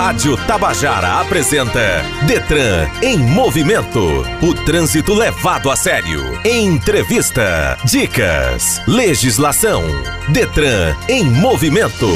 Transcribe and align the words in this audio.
Rádio 0.00 0.34
Tabajara 0.46 1.20
apresenta 1.20 2.02
Detran 2.26 2.88
em 3.02 3.18
movimento. 3.18 4.00
O 4.40 4.54
trânsito 4.64 5.12
levado 5.12 5.70
a 5.70 5.76
sério. 5.76 6.22
Entrevista, 6.42 7.76
dicas, 7.84 8.80
legislação. 8.88 9.82
Detran 10.30 10.96
em 11.06 11.22
movimento. 11.22 12.08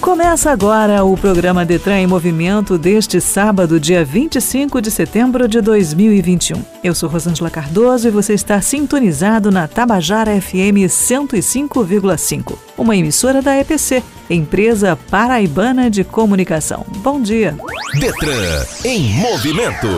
Começa 0.00 0.50
agora 0.50 1.04
o 1.04 1.16
programa 1.16 1.64
Detran 1.64 2.00
em 2.00 2.06
Movimento 2.06 2.76
deste 2.76 3.20
sábado, 3.20 3.78
dia 3.78 4.04
25 4.04 4.80
de 4.80 4.90
setembro 4.90 5.46
de 5.46 5.60
2021. 5.60 6.60
Eu 6.82 6.94
sou 6.94 7.08
Rosângela 7.08 7.50
Cardoso 7.50 8.08
e 8.08 8.10
você 8.10 8.32
está 8.32 8.60
sintonizado 8.60 9.50
na 9.52 9.68
Tabajara 9.68 10.40
FM 10.40 10.88
105,5, 10.88 12.58
uma 12.76 12.96
emissora 12.96 13.40
da 13.40 13.56
EPC, 13.60 14.02
Empresa 14.30 14.98
Paraibana 15.10 15.90
de 15.90 16.04
Comunicação. 16.04 16.84
Bom 16.98 17.20
dia. 17.20 17.56
Detran 17.98 18.64
em 18.84 19.08
Movimento. 19.14 19.88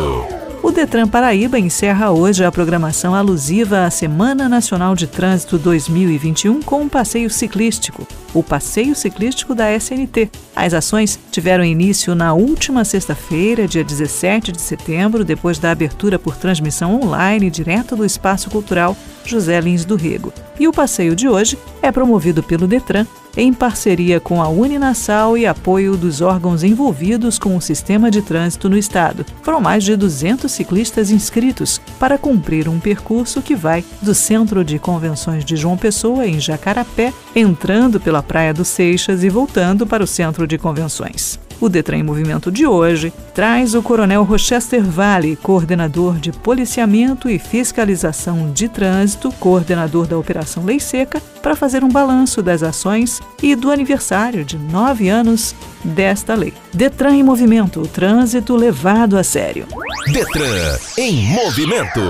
O 0.62 0.70
Detran 0.70 1.08
Paraíba 1.08 1.58
encerra 1.58 2.10
hoje 2.10 2.44
a 2.44 2.52
programação 2.52 3.14
alusiva 3.14 3.86
à 3.86 3.90
Semana 3.90 4.48
Nacional 4.48 4.94
de 4.94 5.06
Trânsito 5.06 5.58
2021 5.58 6.62
com 6.62 6.82
um 6.82 6.88
passeio 6.88 7.30
ciclístico, 7.30 8.06
o 8.34 8.42
Passeio 8.42 8.94
Ciclístico 8.94 9.54
da 9.54 9.74
SNT. 9.74 10.30
As 10.54 10.74
ações 10.74 11.18
tiveram 11.32 11.64
início 11.64 12.14
na 12.14 12.34
última 12.34 12.84
sexta-feira, 12.84 13.66
dia 13.66 13.82
17 13.82 14.52
de 14.52 14.60
setembro, 14.60 15.24
depois 15.24 15.58
da 15.58 15.70
abertura 15.70 16.18
por 16.18 16.36
transmissão 16.36 17.00
online 17.02 17.50
direto 17.50 17.96
do 17.96 18.04
Espaço 18.04 18.50
Cultural 18.50 18.94
José 19.24 19.58
Lins 19.60 19.84
do 19.84 19.96
Rego. 19.96 20.32
E 20.58 20.68
o 20.68 20.72
passeio 20.72 21.16
de 21.16 21.26
hoje 21.26 21.58
é 21.82 21.90
promovido 21.90 22.42
pelo 22.42 22.68
Detran 22.68 23.06
em 23.36 23.52
parceria 23.52 24.20
com 24.20 24.42
a 24.42 24.48
Uninasal 24.48 25.36
e 25.36 25.46
apoio 25.46 25.96
dos 25.96 26.20
órgãos 26.20 26.62
envolvidos 26.62 27.38
com 27.38 27.56
o 27.56 27.60
sistema 27.60 28.10
de 28.10 28.22
trânsito 28.22 28.68
no 28.68 28.76
estado. 28.76 29.24
Foram 29.42 29.60
mais 29.60 29.84
de 29.84 29.96
200 29.96 30.50
ciclistas 30.50 31.10
inscritos 31.10 31.80
para 31.98 32.18
cumprir 32.18 32.68
um 32.68 32.78
percurso 32.80 33.42
que 33.42 33.54
vai 33.54 33.84
do 34.00 34.14
Centro 34.14 34.64
de 34.64 34.78
Convenções 34.78 35.44
de 35.44 35.56
João 35.56 35.76
Pessoa, 35.76 36.26
em 36.26 36.40
Jacarapé, 36.40 37.12
entrando 37.34 38.00
pela 38.00 38.22
Praia 38.22 38.54
do 38.54 38.64
Seixas 38.64 39.22
e 39.22 39.28
voltando 39.28 39.86
para 39.86 40.04
o 40.04 40.06
Centro 40.06 40.46
de 40.46 40.58
Convenções. 40.58 41.38
O 41.60 41.68
Detran 41.68 41.98
em 41.98 42.02
Movimento 42.02 42.50
de 42.50 42.66
hoje 42.66 43.12
traz 43.34 43.74
o 43.74 43.82
Coronel 43.82 44.24
Rochester 44.24 44.82
Vale, 44.82 45.36
coordenador 45.36 46.18
de 46.18 46.32
policiamento 46.32 47.28
e 47.28 47.38
fiscalização 47.38 48.50
de 48.50 48.66
trânsito, 48.66 49.30
coordenador 49.32 50.06
da 50.06 50.18
Operação 50.18 50.64
Lei 50.64 50.80
Seca, 50.80 51.20
para 51.42 51.54
fazer 51.54 51.84
um 51.84 51.88
balanço 51.88 52.42
das 52.42 52.62
ações 52.62 53.20
e 53.42 53.54
do 53.54 53.70
aniversário 53.70 54.42
de 54.42 54.56
nove 54.56 55.10
anos 55.10 55.54
desta 55.84 56.34
lei. 56.34 56.54
Detran 56.72 57.16
em 57.16 57.22
Movimento, 57.22 57.82
o 57.82 57.86
trânsito 57.86 58.56
levado 58.56 59.18
a 59.18 59.22
sério. 59.22 59.66
Detran 60.10 60.78
em 60.96 61.28
Movimento. 61.28 62.00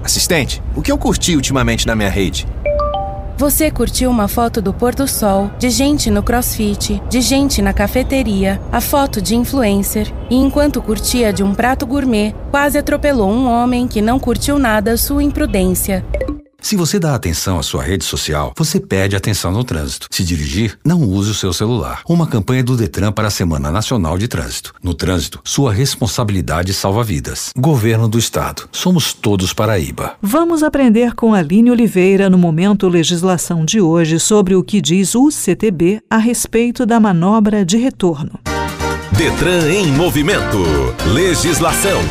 Assistente, 0.04 0.62
o 0.76 0.82
que 0.82 0.92
eu 0.92 0.98
curti 0.98 1.38
ultimamente 1.38 1.88
na 1.88 1.96
minha 1.96 2.10
rede? 2.10 2.46
Você 3.38 3.70
curtiu 3.70 4.10
uma 4.10 4.28
foto 4.28 4.60
do 4.64 4.74
pôr 4.74 4.96
do 4.96 5.08
sol, 5.08 5.52
de 5.60 5.70
gente 5.70 6.10
no 6.10 6.24
crossfit, 6.24 7.00
de 7.08 7.22
gente 7.22 7.62
na 7.62 7.72
cafeteria, 7.72 8.60
a 8.72 8.82
foto 8.82 9.22
de 9.22 9.36
influencer, 9.36 10.12
e 10.28 10.36
enquanto 10.36 10.82
curtia 10.82 11.32
de 11.32 11.44
um 11.44 11.54
prato 11.54 11.86
gourmet, 11.86 12.34
quase 12.50 12.80
atropelou 12.80 13.30
um 13.30 13.48
homem 13.48 13.88
que 13.88 14.02
não 14.02 14.18
curtiu 14.18 14.58
nada 14.58 14.98
sua 14.98 15.22
imprudência. 15.22 16.04
Se 16.62 16.76
você 16.76 17.00
dá 17.00 17.14
atenção 17.14 17.60
à 17.60 17.64
sua 17.64 17.84
rede 17.84 18.04
social, 18.04 18.52
você 18.58 18.80
perde 18.80 19.16
atenção 19.16 19.52
no 19.52 19.64
trânsito. 19.64 20.08
Se 20.10 20.24
dirigir, 20.24 20.78
não 20.84 21.02
use 21.02 21.32
o 21.32 21.34
seu 21.34 21.54
celular. 21.54 22.02
Uma 22.08 22.28
campanha 22.28 22.64
do 22.64 22.76
Detran 22.76 23.12
para 23.12 23.28
a 23.28 23.32
Semana 23.32 23.72
Nacional 23.72 24.18
de 24.18 24.28
Trânsito. 24.28 24.74
No 24.84 24.94
trânsito, 24.94 25.40
sua 25.44 25.72
responsabilidade 25.72 26.74
salva 26.74 27.04
vidas. 27.04 27.52
Governo 27.58 28.08
do 28.08 28.18
Estado. 28.18 28.68
Somos 28.72 29.14
todos 29.14 29.54
Paraíba. 29.54 30.16
Vamos 30.22 30.64
aprender 30.64 31.14
com 31.14 31.34
Aline 31.34 31.72
Oliveira 31.72 32.30
no 32.30 32.38
Momento 32.38 32.88
Legislação 32.88 33.64
de 33.64 33.80
hoje 33.80 34.20
sobre 34.20 34.56
o 34.56 34.64
que 34.64 34.82
diz 34.82 35.16
o 35.16 35.30
CTB 35.30 36.02
a 36.10 36.18
respeito 36.18 36.86
da 36.86 37.00
manobra 37.00 37.64
de 37.64 37.78
retorno. 37.78 38.40
Detran 39.12 39.72
em 39.72 39.88
movimento. 39.88 40.58
Legislação. 41.14 42.02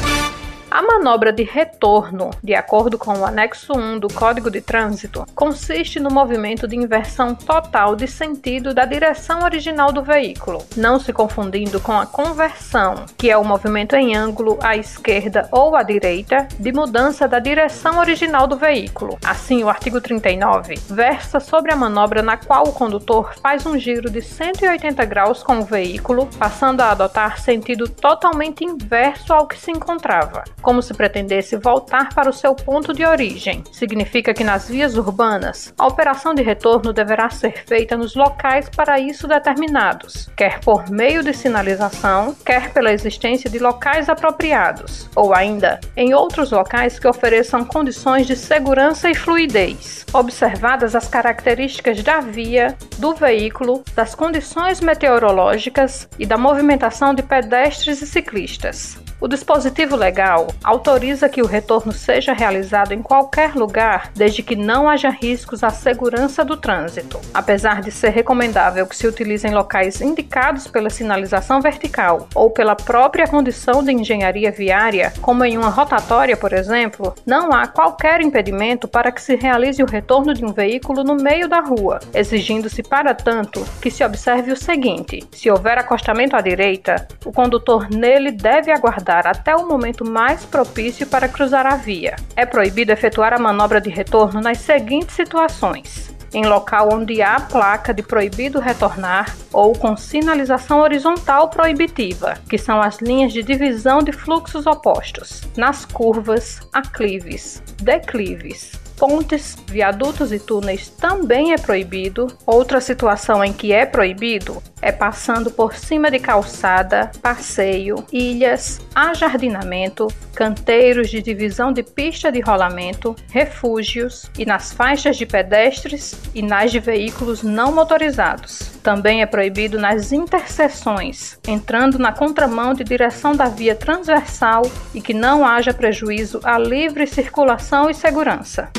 A 0.76 0.82
manobra 0.82 1.32
de 1.32 1.42
retorno, 1.42 2.28
de 2.44 2.54
acordo 2.54 2.98
com 2.98 3.20
o 3.20 3.24
anexo 3.24 3.72
1 3.72 3.98
do 3.98 4.08
Código 4.08 4.50
de 4.50 4.60
Trânsito, 4.60 5.24
consiste 5.34 5.98
no 5.98 6.10
movimento 6.10 6.68
de 6.68 6.76
inversão 6.76 7.34
total 7.34 7.96
de 7.96 8.06
sentido 8.06 8.74
da 8.74 8.84
direção 8.84 9.42
original 9.42 9.90
do 9.90 10.02
veículo, 10.02 10.62
não 10.76 11.00
se 11.00 11.14
confundindo 11.14 11.80
com 11.80 11.98
a 11.98 12.04
conversão, 12.04 13.06
que 13.16 13.30
é 13.30 13.38
o 13.38 13.42
movimento 13.42 13.96
em 13.96 14.14
ângulo 14.14 14.58
à 14.60 14.76
esquerda 14.76 15.48
ou 15.50 15.74
à 15.74 15.82
direita 15.82 16.46
de 16.60 16.70
mudança 16.70 17.26
da 17.26 17.38
direção 17.38 17.98
original 17.98 18.46
do 18.46 18.58
veículo. 18.58 19.16
Assim, 19.24 19.64
o 19.64 19.70
artigo 19.70 19.98
39 19.98 20.74
versa 20.90 21.40
sobre 21.40 21.72
a 21.72 21.76
manobra 21.76 22.20
na 22.20 22.36
qual 22.36 22.68
o 22.68 22.74
condutor 22.74 23.32
faz 23.40 23.64
um 23.64 23.78
giro 23.78 24.10
de 24.10 24.20
180 24.20 25.02
graus 25.06 25.42
com 25.42 25.60
o 25.60 25.64
veículo, 25.64 26.28
passando 26.38 26.82
a 26.82 26.90
adotar 26.90 27.40
sentido 27.40 27.88
totalmente 27.88 28.62
inverso 28.62 29.32
ao 29.32 29.46
que 29.48 29.58
se 29.58 29.70
encontrava 29.70 30.44
como 30.66 30.82
se 30.82 30.92
pretendesse 30.94 31.54
voltar 31.54 32.12
para 32.12 32.28
o 32.28 32.32
seu 32.32 32.52
ponto 32.52 32.92
de 32.92 33.04
origem. 33.04 33.62
Significa 33.70 34.34
que 34.34 34.42
nas 34.42 34.68
vias 34.68 34.96
urbanas, 34.96 35.72
a 35.78 35.86
operação 35.86 36.34
de 36.34 36.42
retorno 36.42 36.92
deverá 36.92 37.30
ser 37.30 37.64
feita 37.64 37.96
nos 37.96 38.16
locais 38.16 38.68
para 38.68 38.98
isso 38.98 39.28
determinados, 39.28 40.28
quer 40.36 40.58
por 40.58 40.90
meio 40.90 41.22
de 41.22 41.32
sinalização, 41.32 42.34
quer 42.44 42.72
pela 42.72 42.92
existência 42.92 43.48
de 43.48 43.60
locais 43.60 44.08
apropriados, 44.08 45.08
ou 45.14 45.32
ainda 45.32 45.78
em 45.96 46.14
outros 46.14 46.50
locais 46.50 46.98
que 46.98 47.06
ofereçam 47.06 47.64
condições 47.64 48.26
de 48.26 48.34
segurança 48.34 49.08
e 49.08 49.14
fluidez, 49.14 50.04
observadas 50.12 50.96
as 50.96 51.06
características 51.06 52.02
da 52.02 52.18
via, 52.18 52.76
do 52.98 53.14
veículo, 53.14 53.84
das 53.94 54.16
condições 54.16 54.80
meteorológicas 54.80 56.08
e 56.18 56.26
da 56.26 56.36
movimentação 56.36 57.14
de 57.14 57.22
pedestres 57.22 58.02
e 58.02 58.06
ciclistas. 58.08 59.05
O 59.18 59.26
dispositivo 59.26 59.96
legal 59.96 60.48
autoriza 60.62 61.26
que 61.26 61.40
o 61.40 61.46
retorno 61.46 61.90
seja 61.90 62.34
realizado 62.34 62.92
em 62.92 63.00
qualquer 63.00 63.54
lugar, 63.54 64.10
desde 64.14 64.42
que 64.42 64.54
não 64.54 64.86
haja 64.86 65.08
riscos 65.08 65.64
à 65.64 65.70
segurança 65.70 66.44
do 66.44 66.54
trânsito. 66.54 67.18
Apesar 67.32 67.80
de 67.80 67.90
ser 67.90 68.10
recomendável 68.10 68.86
que 68.86 68.94
se 68.94 69.06
utilizem 69.06 69.54
locais 69.54 70.02
indicados 70.02 70.66
pela 70.66 70.90
sinalização 70.90 71.62
vertical 71.62 72.28
ou 72.34 72.50
pela 72.50 72.76
própria 72.76 73.26
condição 73.26 73.82
de 73.82 73.90
engenharia 73.90 74.50
viária, 74.52 75.10
como 75.22 75.42
em 75.46 75.56
uma 75.56 75.70
rotatória, 75.70 76.36
por 76.36 76.52
exemplo, 76.52 77.14
não 77.24 77.52
há 77.52 77.66
qualquer 77.66 78.20
impedimento 78.20 78.86
para 78.86 79.10
que 79.10 79.22
se 79.22 79.34
realize 79.34 79.82
o 79.82 79.90
retorno 79.90 80.34
de 80.34 80.44
um 80.44 80.52
veículo 80.52 81.02
no 81.02 81.14
meio 81.14 81.48
da 81.48 81.60
rua, 81.60 82.00
exigindo-se, 82.12 82.82
para 82.82 83.14
tanto, 83.14 83.64
que 83.80 83.90
se 83.90 84.04
observe 84.04 84.52
o 84.52 84.56
seguinte: 84.56 85.26
se 85.32 85.50
houver 85.50 85.78
acostamento 85.78 86.36
à 86.36 86.42
direita, 86.42 87.08
o 87.24 87.32
condutor 87.32 87.88
nele 87.88 88.30
deve 88.30 88.70
aguardar 88.70 89.05
até 89.10 89.54
o 89.54 89.66
momento 89.66 90.04
mais 90.04 90.44
propício 90.44 91.06
para 91.06 91.28
cruzar 91.28 91.66
a 91.66 91.76
via. 91.76 92.16
É 92.34 92.44
proibido 92.44 92.92
efetuar 92.92 93.32
a 93.32 93.38
manobra 93.38 93.80
de 93.80 93.90
retorno 93.90 94.40
nas 94.40 94.58
seguintes 94.58 95.14
situações: 95.14 96.14
em 96.34 96.44
local 96.44 96.88
onde 96.92 97.22
há 97.22 97.40
placa 97.40 97.94
de 97.94 98.02
proibido 98.02 98.60
retornar 98.60 99.34
ou 99.52 99.72
com 99.72 99.96
sinalização 99.96 100.80
horizontal 100.80 101.48
proibitiva, 101.48 102.34
que 102.48 102.58
são 102.58 102.80
as 102.80 102.98
linhas 103.00 103.32
de 103.32 103.42
divisão 103.42 103.98
de 103.98 104.12
fluxos 104.12 104.66
opostos, 104.66 105.42
nas 105.56 105.84
curvas, 105.84 106.60
aclives, 106.72 107.62
declives, 107.82 108.72
pontes, 108.96 109.56
viadutos 109.68 110.32
e 110.32 110.38
túneis 110.38 110.88
também 110.88 111.52
é 111.52 111.56
proibido. 111.56 112.26
Outra 112.46 112.80
situação 112.80 113.44
em 113.44 113.52
que 113.52 113.72
é 113.72 113.86
proibido 113.86 114.62
é 114.80 114.92
passando 114.92 115.50
por 115.50 115.74
cima 115.74 116.10
de 116.10 116.18
calçada, 116.18 117.10
passeio, 117.22 118.04
ilhas, 118.12 118.80
ajardinamento, 118.94 120.08
canteiros 120.34 121.08
de 121.10 121.22
divisão 121.22 121.72
de 121.72 121.82
pista 121.82 122.30
de 122.30 122.40
rolamento, 122.40 123.16
refúgios 123.30 124.30
e 124.38 124.44
nas 124.44 124.72
faixas 124.72 125.16
de 125.16 125.26
pedestres 125.26 126.14
e 126.34 126.42
nas 126.42 126.70
de 126.70 126.78
veículos 126.78 127.42
não 127.42 127.72
motorizados. 127.72 128.70
Também 128.82 129.22
é 129.22 129.26
proibido 129.26 129.80
nas 129.80 130.12
interseções, 130.12 131.38
entrando 131.48 131.98
na 131.98 132.12
contramão 132.12 132.72
de 132.72 132.84
direção 132.84 133.34
da 133.34 133.46
via 133.46 133.74
transversal 133.74 134.62
e 134.94 135.00
que 135.00 135.14
não 135.14 135.44
haja 135.44 135.74
prejuízo 135.74 136.40
à 136.44 136.58
livre 136.58 137.06
circulação 137.06 137.90
e 137.90 137.94
segurança. 137.94 138.70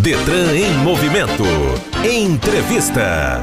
Detran 0.00 0.54
em 0.54 0.72
movimento. 0.84 1.42
Entrevista. 2.08 3.42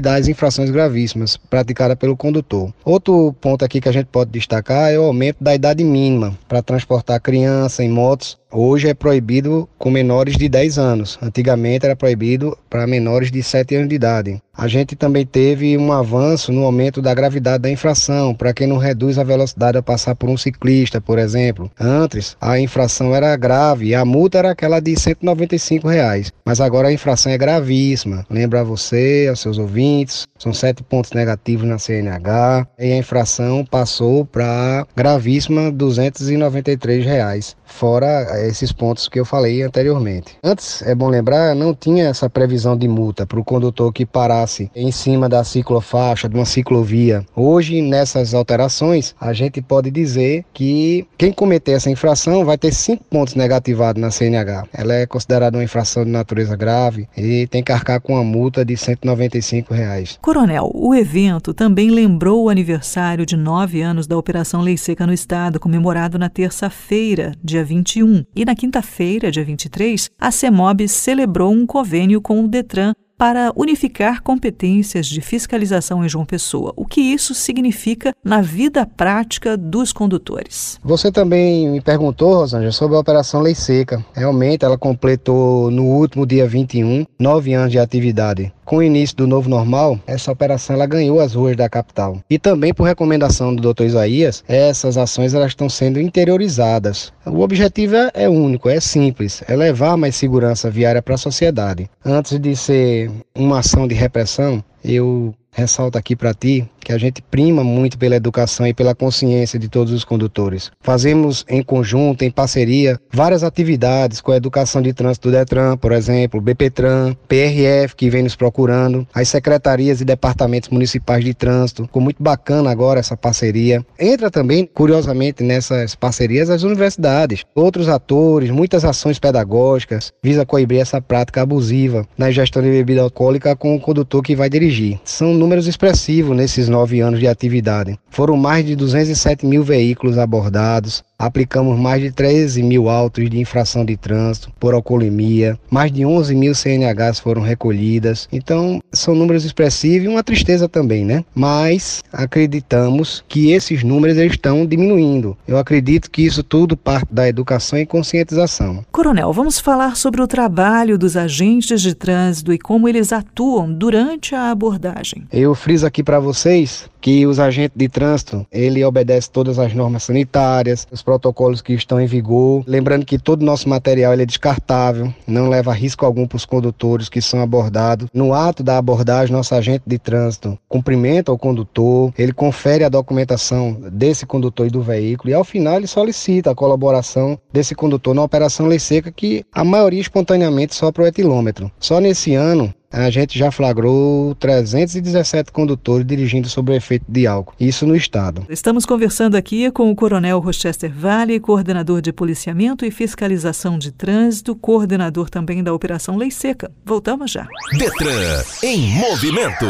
das 0.01 0.27
infrações 0.27 0.69
gravíssimas 0.69 1.37
praticadas 1.37 1.97
pelo 1.97 2.17
condutor. 2.17 2.73
Outro 2.83 3.33
ponto 3.39 3.63
aqui 3.63 3.79
que 3.81 3.89
a 3.89 3.91
gente 3.91 4.07
pode 4.07 4.31
destacar 4.31 4.91
é 4.91 4.99
o 4.99 5.03
aumento 5.03 5.43
da 5.43 5.55
idade 5.55 5.83
mínima 5.83 6.37
para 6.47 6.61
transportar 6.61 7.19
criança 7.21 7.83
em 7.83 7.89
motos 7.89 8.37
Hoje 8.57 8.87
é 8.87 8.93
proibido 8.93 9.67
com 9.77 9.91
menores 9.91 10.37
de 10.37 10.47
10 10.47 10.79
anos. 10.79 11.19
Antigamente 11.21 11.85
era 11.85 11.93
proibido 11.93 12.57
para 12.69 12.87
menores 12.87 13.29
de 13.29 13.43
7 13.43 13.75
anos 13.75 13.89
de 13.89 13.95
idade. 13.95 14.41
A 14.57 14.69
gente 14.69 14.95
também 14.95 15.25
teve 15.25 15.77
um 15.77 15.91
avanço 15.91 16.53
no 16.53 16.63
aumento 16.63 17.01
da 17.01 17.13
gravidade 17.13 17.63
da 17.63 17.69
infração, 17.69 18.33
para 18.33 18.53
quem 18.53 18.65
não 18.65 18.77
reduz 18.77 19.19
a 19.19 19.23
velocidade 19.23 19.77
a 19.77 19.83
passar 19.83 20.15
por 20.15 20.29
um 20.29 20.37
ciclista, 20.37 21.01
por 21.01 21.19
exemplo. 21.19 21.69
Antes, 21.77 22.37
a 22.39 22.57
infração 22.57 23.13
era 23.13 23.35
grave 23.35 23.87
e 23.87 23.95
a 23.95 24.05
multa 24.05 24.37
era 24.37 24.51
aquela 24.51 24.79
de 24.79 24.97
195 24.97 25.89
reais. 25.89 26.31
mas 26.45 26.61
agora 26.61 26.87
a 26.87 26.93
infração 26.93 27.31
é 27.31 27.37
gravíssima. 27.37 28.25
Lembra 28.29 28.61
a 28.61 28.63
você, 28.63 29.25
aos 29.27 29.41
seus 29.41 29.57
ouvintes, 29.57 30.27
são 30.37 30.53
sete 30.53 30.83
pontos 30.83 31.11
negativos 31.11 31.67
na 31.67 31.77
CNH 31.77 32.67
e 32.79 32.93
a 32.93 32.97
infração 32.97 33.65
passou 33.65 34.25
para 34.25 34.85
gravíssima 34.95 35.71
293 35.71 37.03
reais, 37.03 37.57
fora 37.65 38.44
esses 38.47 38.71
pontos 38.71 39.07
que 39.07 39.19
eu 39.19 39.25
falei 39.25 39.61
anteriormente. 39.61 40.37
Antes, 40.43 40.81
é 40.81 40.93
bom 40.93 41.09
lembrar, 41.09 41.55
não 41.55 41.73
tinha 41.73 42.05
essa 42.07 42.29
previsão 42.29 42.77
de 42.77 42.87
multa 42.87 43.25
para 43.25 43.39
o 43.39 43.43
condutor 43.43 43.91
que 43.91 44.05
parasse 44.05 44.69
em 44.75 44.91
cima 44.91 45.27
da 45.27 45.43
ciclofaixa, 45.43 46.29
de 46.29 46.35
uma 46.35 46.45
ciclovia. 46.45 47.25
Hoje, 47.35 47.81
nessas 47.81 48.33
alterações, 48.33 49.15
a 49.19 49.33
gente 49.33 49.61
pode 49.61 49.91
dizer 49.91 50.45
que 50.53 51.07
quem 51.17 51.31
cometer 51.31 51.73
essa 51.73 51.89
infração 51.89 52.45
vai 52.45 52.57
ter 52.57 52.73
cinco 52.73 53.03
pontos 53.05 53.35
negativados 53.35 54.01
na 54.01 54.11
CNH. 54.11 54.65
Ela 54.73 54.95
é 54.95 55.05
considerada 55.05 55.57
uma 55.57 55.63
infração 55.63 56.03
de 56.03 56.11
natureza 56.11 56.55
grave 56.55 57.07
e 57.17 57.47
tem 57.47 57.63
que 57.63 57.71
arcar 57.71 58.01
com 58.01 58.13
uma 58.13 58.23
multa 58.23 58.63
de 58.63 58.75
195 58.77 59.73
reais. 59.73 60.17
Coronel, 60.21 60.71
o 60.73 60.93
evento 60.93 61.53
também 61.53 61.89
lembrou 61.89 62.43
o 62.43 62.49
aniversário 62.49 63.25
de 63.25 63.35
nove 63.35 63.81
anos 63.81 64.07
da 64.07 64.17
Operação 64.17 64.61
Lei 64.61 64.77
Seca 64.77 65.05
no 65.05 65.13
Estado, 65.13 65.59
comemorado 65.59 66.17
na 66.17 66.29
terça-feira, 66.29 67.33
dia 67.43 67.63
21, 67.63 68.25
e 68.35 68.43
na 68.43 68.53
quinta-feira, 68.53 69.31
dia 69.31 69.43
23, 69.43 70.09
a 70.19 70.29
CEMOB 70.29 70.87
celebrou 70.87 71.53
um 71.53 71.65
convênio 71.65 72.21
com 72.21 72.43
o 72.43 72.47
Detran 72.47 72.93
para 73.17 73.51
unificar 73.55 74.21
competências 74.21 75.07
de 75.07 75.21
fiscalização 75.21 76.03
em 76.03 76.09
João 76.09 76.25
Pessoa. 76.25 76.73
O 76.75 76.85
que 76.85 77.01
isso 77.01 77.33
significa 77.33 78.13
na 78.23 78.41
vida 78.41 78.85
prática 78.85 79.55
dos 79.55 79.93
condutores? 79.93 80.79
Você 80.83 81.11
também 81.11 81.69
me 81.69 81.81
perguntou, 81.81 82.35
Rosângela, 82.35 82.71
sobre 82.71 82.97
a 82.97 82.99
Operação 82.99 83.41
Lei 83.41 83.55
Seca. 83.55 84.05
Realmente, 84.13 84.65
ela 84.65 84.77
completou 84.77 85.71
no 85.71 85.85
último 85.85 86.25
dia 86.25 86.47
21 86.47 87.05
nove 87.19 87.53
anos 87.53 87.71
de 87.71 87.79
atividade. 87.79 88.53
Com 88.65 88.77
o 88.77 88.83
início 88.83 89.15
do 89.15 89.27
novo 89.27 89.47
normal, 89.47 89.99
essa 90.07 90.31
operação 90.31 90.75
ela 90.75 90.87
ganhou 90.87 91.19
as 91.19 91.35
ruas 91.35 91.55
da 91.55 91.69
capital. 91.69 92.19
E 92.27 92.39
também 92.39 92.73
por 92.73 92.83
recomendação 92.85 93.55
do 93.55 93.73
Dr. 93.73 93.83
Isaías, 93.83 94.43
essas 94.47 94.97
ações 94.97 95.35
elas 95.35 95.49
estão 95.49 95.69
sendo 95.69 96.01
interiorizadas. 96.01 97.13
O 97.27 97.41
objetivo 97.41 97.95
é, 97.95 98.09
é 98.15 98.29
único, 98.29 98.67
é 98.67 98.79
simples, 98.79 99.43
é 99.47 99.55
levar 99.55 99.95
mais 99.95 100.15
segurança 100.15 100.71
viária 100.71 100.99
para 100.99 101.13
a 101.13 101.17
sociedade. 101.17 101.87
Antes 102.03 102.39
de 102.39 102.55
ser 102.55 103.04
uma 103.33 103.59
ação 103.59 103.87
de 103.87 103.95
repressão, 103.95 104.63
eu 104.83 105.33
ressalto 105.55 105.97
aqui 105.97 106.15
para 106.15 106.33
ti 106.33 106.69
que 106.85 106.93
a 106.93 106.97
gente 106.99 107.19
prima 107.19 107.63
muito 107.63 107.97
pela 107.97 108.15
educação 108.15 108.67
e 108.67 108.73
pela 108.73 108.93
consciência 108.93 109.57
de 109.57 109.67
todos 109.67 109.91
os 109.91 110.03
condutores. 110.03 110.71
Fazemos 110.81 111.43
em 111.49 111.63
conjunto, 111.63 112.23
em 112.23 112.29
parceria, 112.29 112.99
várias 113.11 113.43
atividades 113.43 114.21
com 114.21 114.31
a 114.31 114.37
educação 114.37 114.83
de 114.83 114.93
trânsito 114.93 115.29
do 115.29 115.31
Detran, 115.31 115.75
por 115.77 115.91
exemplo, 115.91 116.39
BPTran, 116.39 117.15
PRF, 117.27 117.95
que 117.95 118.07
vem 118.07 118.21
nos 118.21 118.35
procurando, 118.35 119.07
as 119.11 119.27
secretarias 119.27 119.99
e 119.99 120.05
departamentos 120.05 120.69
municipais 120.69 121.25
de 121.25 121.33
trânsito. 121.33 121.85
Ficou 121.85 122.03
muito 122.03 122.21
bacana 122.21 122.69
agora 122.69 122.99
essa 122.99 123.17
parceria. 123.17 123.83
Entra 123.99 124.29
também, 124.29 124.69
curiosamente, 124.71 125.43
nessas 125.43 125.95
parcerias 125.95 126.51
as 126.51 126.61
universidades, 126.61 127.43
outros 127.55 127.89
atores, 127.89 128.51
muitas 128.51 128.85
ações 128.85 129.17
pedagógicas, 129.17 130.13
visa 130.21 130.45
coibir 130.45 130.81
essa 130.81 131.01
prática 131.01 131.41
abusiva 131.41 132.05
na 132.15 132.29
gestão 132.29 132.61
de 132.61 132.69
bebida 132.69 133.01
alcoólica 133.01 133.55
com 133.55 133.75
o 133.75 133.79
condutor 133.79 134.21
que 134.21 134.35
vai 134.35 134.51
dirigir. 134.51 134.99
São 135.03 135.33
números 135.45 135.67
expressivos 135.67 136.35
nesses 136.35 136.67
nove 136.67 137.01
anos 137.01 137.19
de 137.19 137.27
atividade. 137.27 137.99
Foram 138.09 138.35
mais 138.35 138.65
de 138.65 138.75
207 138.75 139.45
mil 139.45 139.63
veículos 139.63 140.17
abordados, 140.17 141.03
aplicamos 141.17 141.79
mais 141.79 142.01
de 142.01 142.11
13 142.11 142.61
mil 142.63 142.89
autos 142.89 143.29
de 143.29 143.39
infração 143.39 143.85
de 143.85 143.97
trânsito 143.97 144.51
por 144.59 144.73
alcoolemia, 144.73 145.57
mais 145.69 145.91
de 145.91 146.05
11 146.05 146.35
mil 146.35 146.53
CNHs 146.53 147.19
foram 147.19 147.41
recolhidas. 147.41 148.27
Então, 148.31 148.81
são 148.91 149.15
números 149.15 149.45
expressivos 149.45 150.05
e 150.05 150.09
uma 150.09 150.23
tristeza 150.23 150.67
também, 150.67 151.05
né? 151.05 151.23
Mas 151.33 152.03
acreditamos 152.11 153.23
que 153.27 153.51
esses 153.51 153.83
números 153.83 154.17
estão 154.17 154.65
diminuindo. 154.65 155.37
Eu 155.47 155.57
acredito 155.57 156.09
que 156.11 156.25
isso 156.25 156.43
tudo 156.43 156.77
parte 156.77 157.07
da 157.11 157.27
educação 157.27 157.79
e 157.79 157.85
conscientização. 157.85 158.85
Coronel, 158.91 159.31
vamos 159.31 159.59
falar 159.59 159.95
sobre 159.95 160.21
o 160.21 160.27
trabalho 160.27 160.97
dos 160.97 161.15
agentes 161.15 161.81
de 161.81 161.93
trânsito 161.95 162.53
e 162.53 162.59
como 162.59 162.87
eles 162.87 163.11
atuam 163.11 163.71
durante 163.71 164.35
a 164.35 164.51
abordagem. 164.51 165.25
Eu 165.31 165.55
friso 165.55 165.85
aqui 165.85 166.03
para 166.03 166.19
vocês 166.19 166.89
que 167.05 167.27
os 167.27 167.39
agentes 167.39 167.77
de 167.77 167.87
trânsito, 167.87 168.47
ele 168.51 168.83
obedece 168.83 169.29
todas 169.29 169.59
as 169.59 169.73
normas 169.75 170.01
sanitárias, 170.01 170.87
os 170.91 171.03
protocolos 171.05 171.61
que 171.61 171.73
estão 171.73 172.01
em 172.01 172.07
vigor. 172.07 172.63
Lembrando 172.65 173.05
que 173.05 173.19
todo 173.19 173.43
o 173.43 173.45
nosso 173.45 173.69
material 173.69 174.13
é 174.13 174.25
descartável, 174.25 175.13
não 175.27 175.47
leva 175.47 175.71
risco 175.71 176.05
algum 176.05 176.27
para 176.27 176.35
os 176.35 176.45
condutores 176.45 177.07
que 177.07 177.21
são 177.21 177.41
abordados. 177.41 178.09
No 178.13 178.33
ato 178.33 178.63
da 178.63 178.77
abordagem, 178.77 179.35
nosso 179.35 179.53
agente 179.53 179.83
de 179.85 179.99
trânsito 179.99 180.57
cumprimenta 180.67 181.31
o 181.31 181.37
condutor, 181.37 182.11
ele 182.17 182.33
confere 182.33 182.83
a 182.83 182.89
documentação 182.89 183.77
desse 183.91 184.25
condutor 184.25 184.67
e 184.67 184.71
do 184.71 184.81
veículo 184.81 185.29
e 185.29 185.33
ao 185.33 185.43
final 185.43 185.75
ele 185.75 185.87
solicita 185.87 186.51
a 186.51 186.55
colaboração 186.55 187.37
desse 187.53 187.75
condutor 187.75 188.15
na 188.15 188.23
operação 188.23 188.65
lei 188.67 188.79
seca 188.79 189.11
que 189.11 189.45
a 189.53 189.63
maioria 189.63 190.01
espontaneamente 190.01 190.73
sopra 190.73 191.03
o 191.03 191.07
etilômetro. 191.07 191.71
Só 191.79 191.99
nesse 191.99 192.33
ano 192.33 192.73
a 192.95 193.09
gente 193.09 193.37
já 193.37 193.51
flagrou 193.51 194.33
317 194.35 195.51
condutores 195.51 196.05
dirigindo 196.05 196.47
sob 196.47 196.71
o 196.71 196.75
efeito 196.75 197.05
de 197.07 197.27
álcool, 197.27 197.53
isso 197.59 197.85
no 197.85 197.95
estado. 197.95 198.45
Estamos 198.49 198.85
conversando 198.85 199.35
aqui 199.35 199.69
com 199.71 199.91
o 199.91 199.95
Coronel 199.95 200.39
Rochester 200.39 200.91
Vale, 200.93 201.39
coordenador 201.39 202.01
de 202.01 202.13
policiamento 202.13 202.85
e 202.85 202.91
fiscalização 202.91 203.77
de 203.77 203.91
trânsito, 203.91 204.55
coordenador 204.55 205.29
também 205.29 205.63
da 205.63 205.73
Operação 205.73 206.15
Lei 206.15 206.31
Seca. 206.31 206.71
Voltamos 206.85 207.31
já. 207.31 207.47
Detran 207.77 208.43
em 208.63 208.93
movimento. 208.93 209.65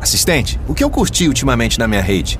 Assistente, 0.00 0.58
o 0.68 0.74
que 0.74 0.82
eu 0.82 0.90
curti 0.90 1.26
ultimamente 1.28 1.78
na 1.78 1.88
minha 1.88 2.02
rede? 2.02 2.38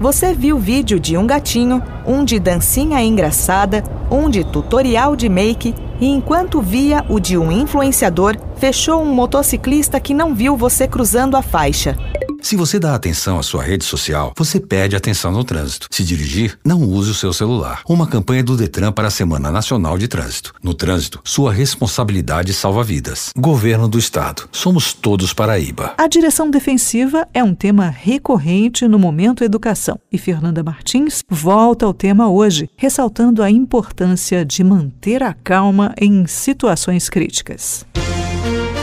Você 0.00 0.32
viu 0.32 0.58
vídeo 0.58 1.00
de 1.00 1.16
um 1.16 1.26
gatinho, 1.26 1.82
um 2.06 2.24
de 2.24 2.38
dancinha 2.38 3.02
engraçada, 3.02 3.82
um 4.08 4.30
de 4.30 4.44
tutorial 4.44 5.16
de 5.16 5.28
make 5.28 5.74
e 6.00 6.06
enquanto 6.06 6.60
via 6.60 7.04
o 7.08 7.18
de 7.18 7.36
um 7.36 7.50
influenciador, 7.50 8.36
fechou 8.56 9.02
um 9.02 9.12
motociclista 9.12 9.98
que 9.98 10.14
não 10.14 10.36
viu 10.36 10.56
você 10.56 10.86
cruzando 10.86 11.36
a 11.36 11.42
faixa. 11.42 11.96
Se 12.40 12.56
você 12.56 12.78
dá 12.78 12.94
atenção 12.94 13.38
à 13.38 13.42
sua 13.42 13.62
rede 13.62 13.84
social, 13.84 14.32
você 14.36 14.60
perde 14.60 14.94
atenção 14.94 15.32
no 15.32 15.42
trânsito. 15.44 15.88
Se 15.90 16.04
dirigir, 16.04 16.58
não 16.64 16.82
use 16.82 17.10
o 17.10 17.14
seu 17.14 17.32
celular. 17.32 17.82
Uma 17.88 18.06
campanha 18.06 18.42
do 18.42 18.56
Detran 18.56 18.92
para 18.92 19.08
a 19.08 19.10
Semana 19.10 19.50
Nacional 19.50 19.98
de 19.98 20.06
Trânsito. 20.06 20.54
No 20.62 20.72
trânsito, 20.72 21.20
sua 21.24 21.52
responsabilidade 21.52 22.54
salva 22.54 22.84
vidas. 22.84 23.32
Governo 23.36 23.88
do 23.88 23.98
Estado. 23.98 24.48
Somos 24.52 24.92
todos 24.92 25.32
Paraíba. 25.32 25.94
A 25.98 26.06
direção 26.06 26.50
defensiva 26.50 27.26
é 27.34 27.42
um 27.42 27.54
tema 27.54 27.88
recorrente 27.88 28.86
no 28.86 28.98
momento 28.98 29.44
educação. 29.44 29.98
E 30.10 30.16
Fernanda 30.16 30.62
Martins 30.62 31.22
volta 31.28 31.86
ao 31.86 31.92
tema 31.92 32.30
hoje, 32.30 32.70
ressaltando 32.76 33.42
a 33.42 33.50
importância 33.50 34.44
de 34.44 34.62
manter 34.62 35.22
a 35.22 35.34
calma 35.34 35.92
em 36.00 36.26
situações 36.26 37.10
críticas. 37.10 37.84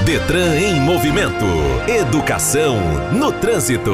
Detran 0.05 0.55
em 0.59 0.79
movimento. 0.79 1.47
Educação 1.87 2.77
no 3.11 3.31
trânsito. 3.31 3.91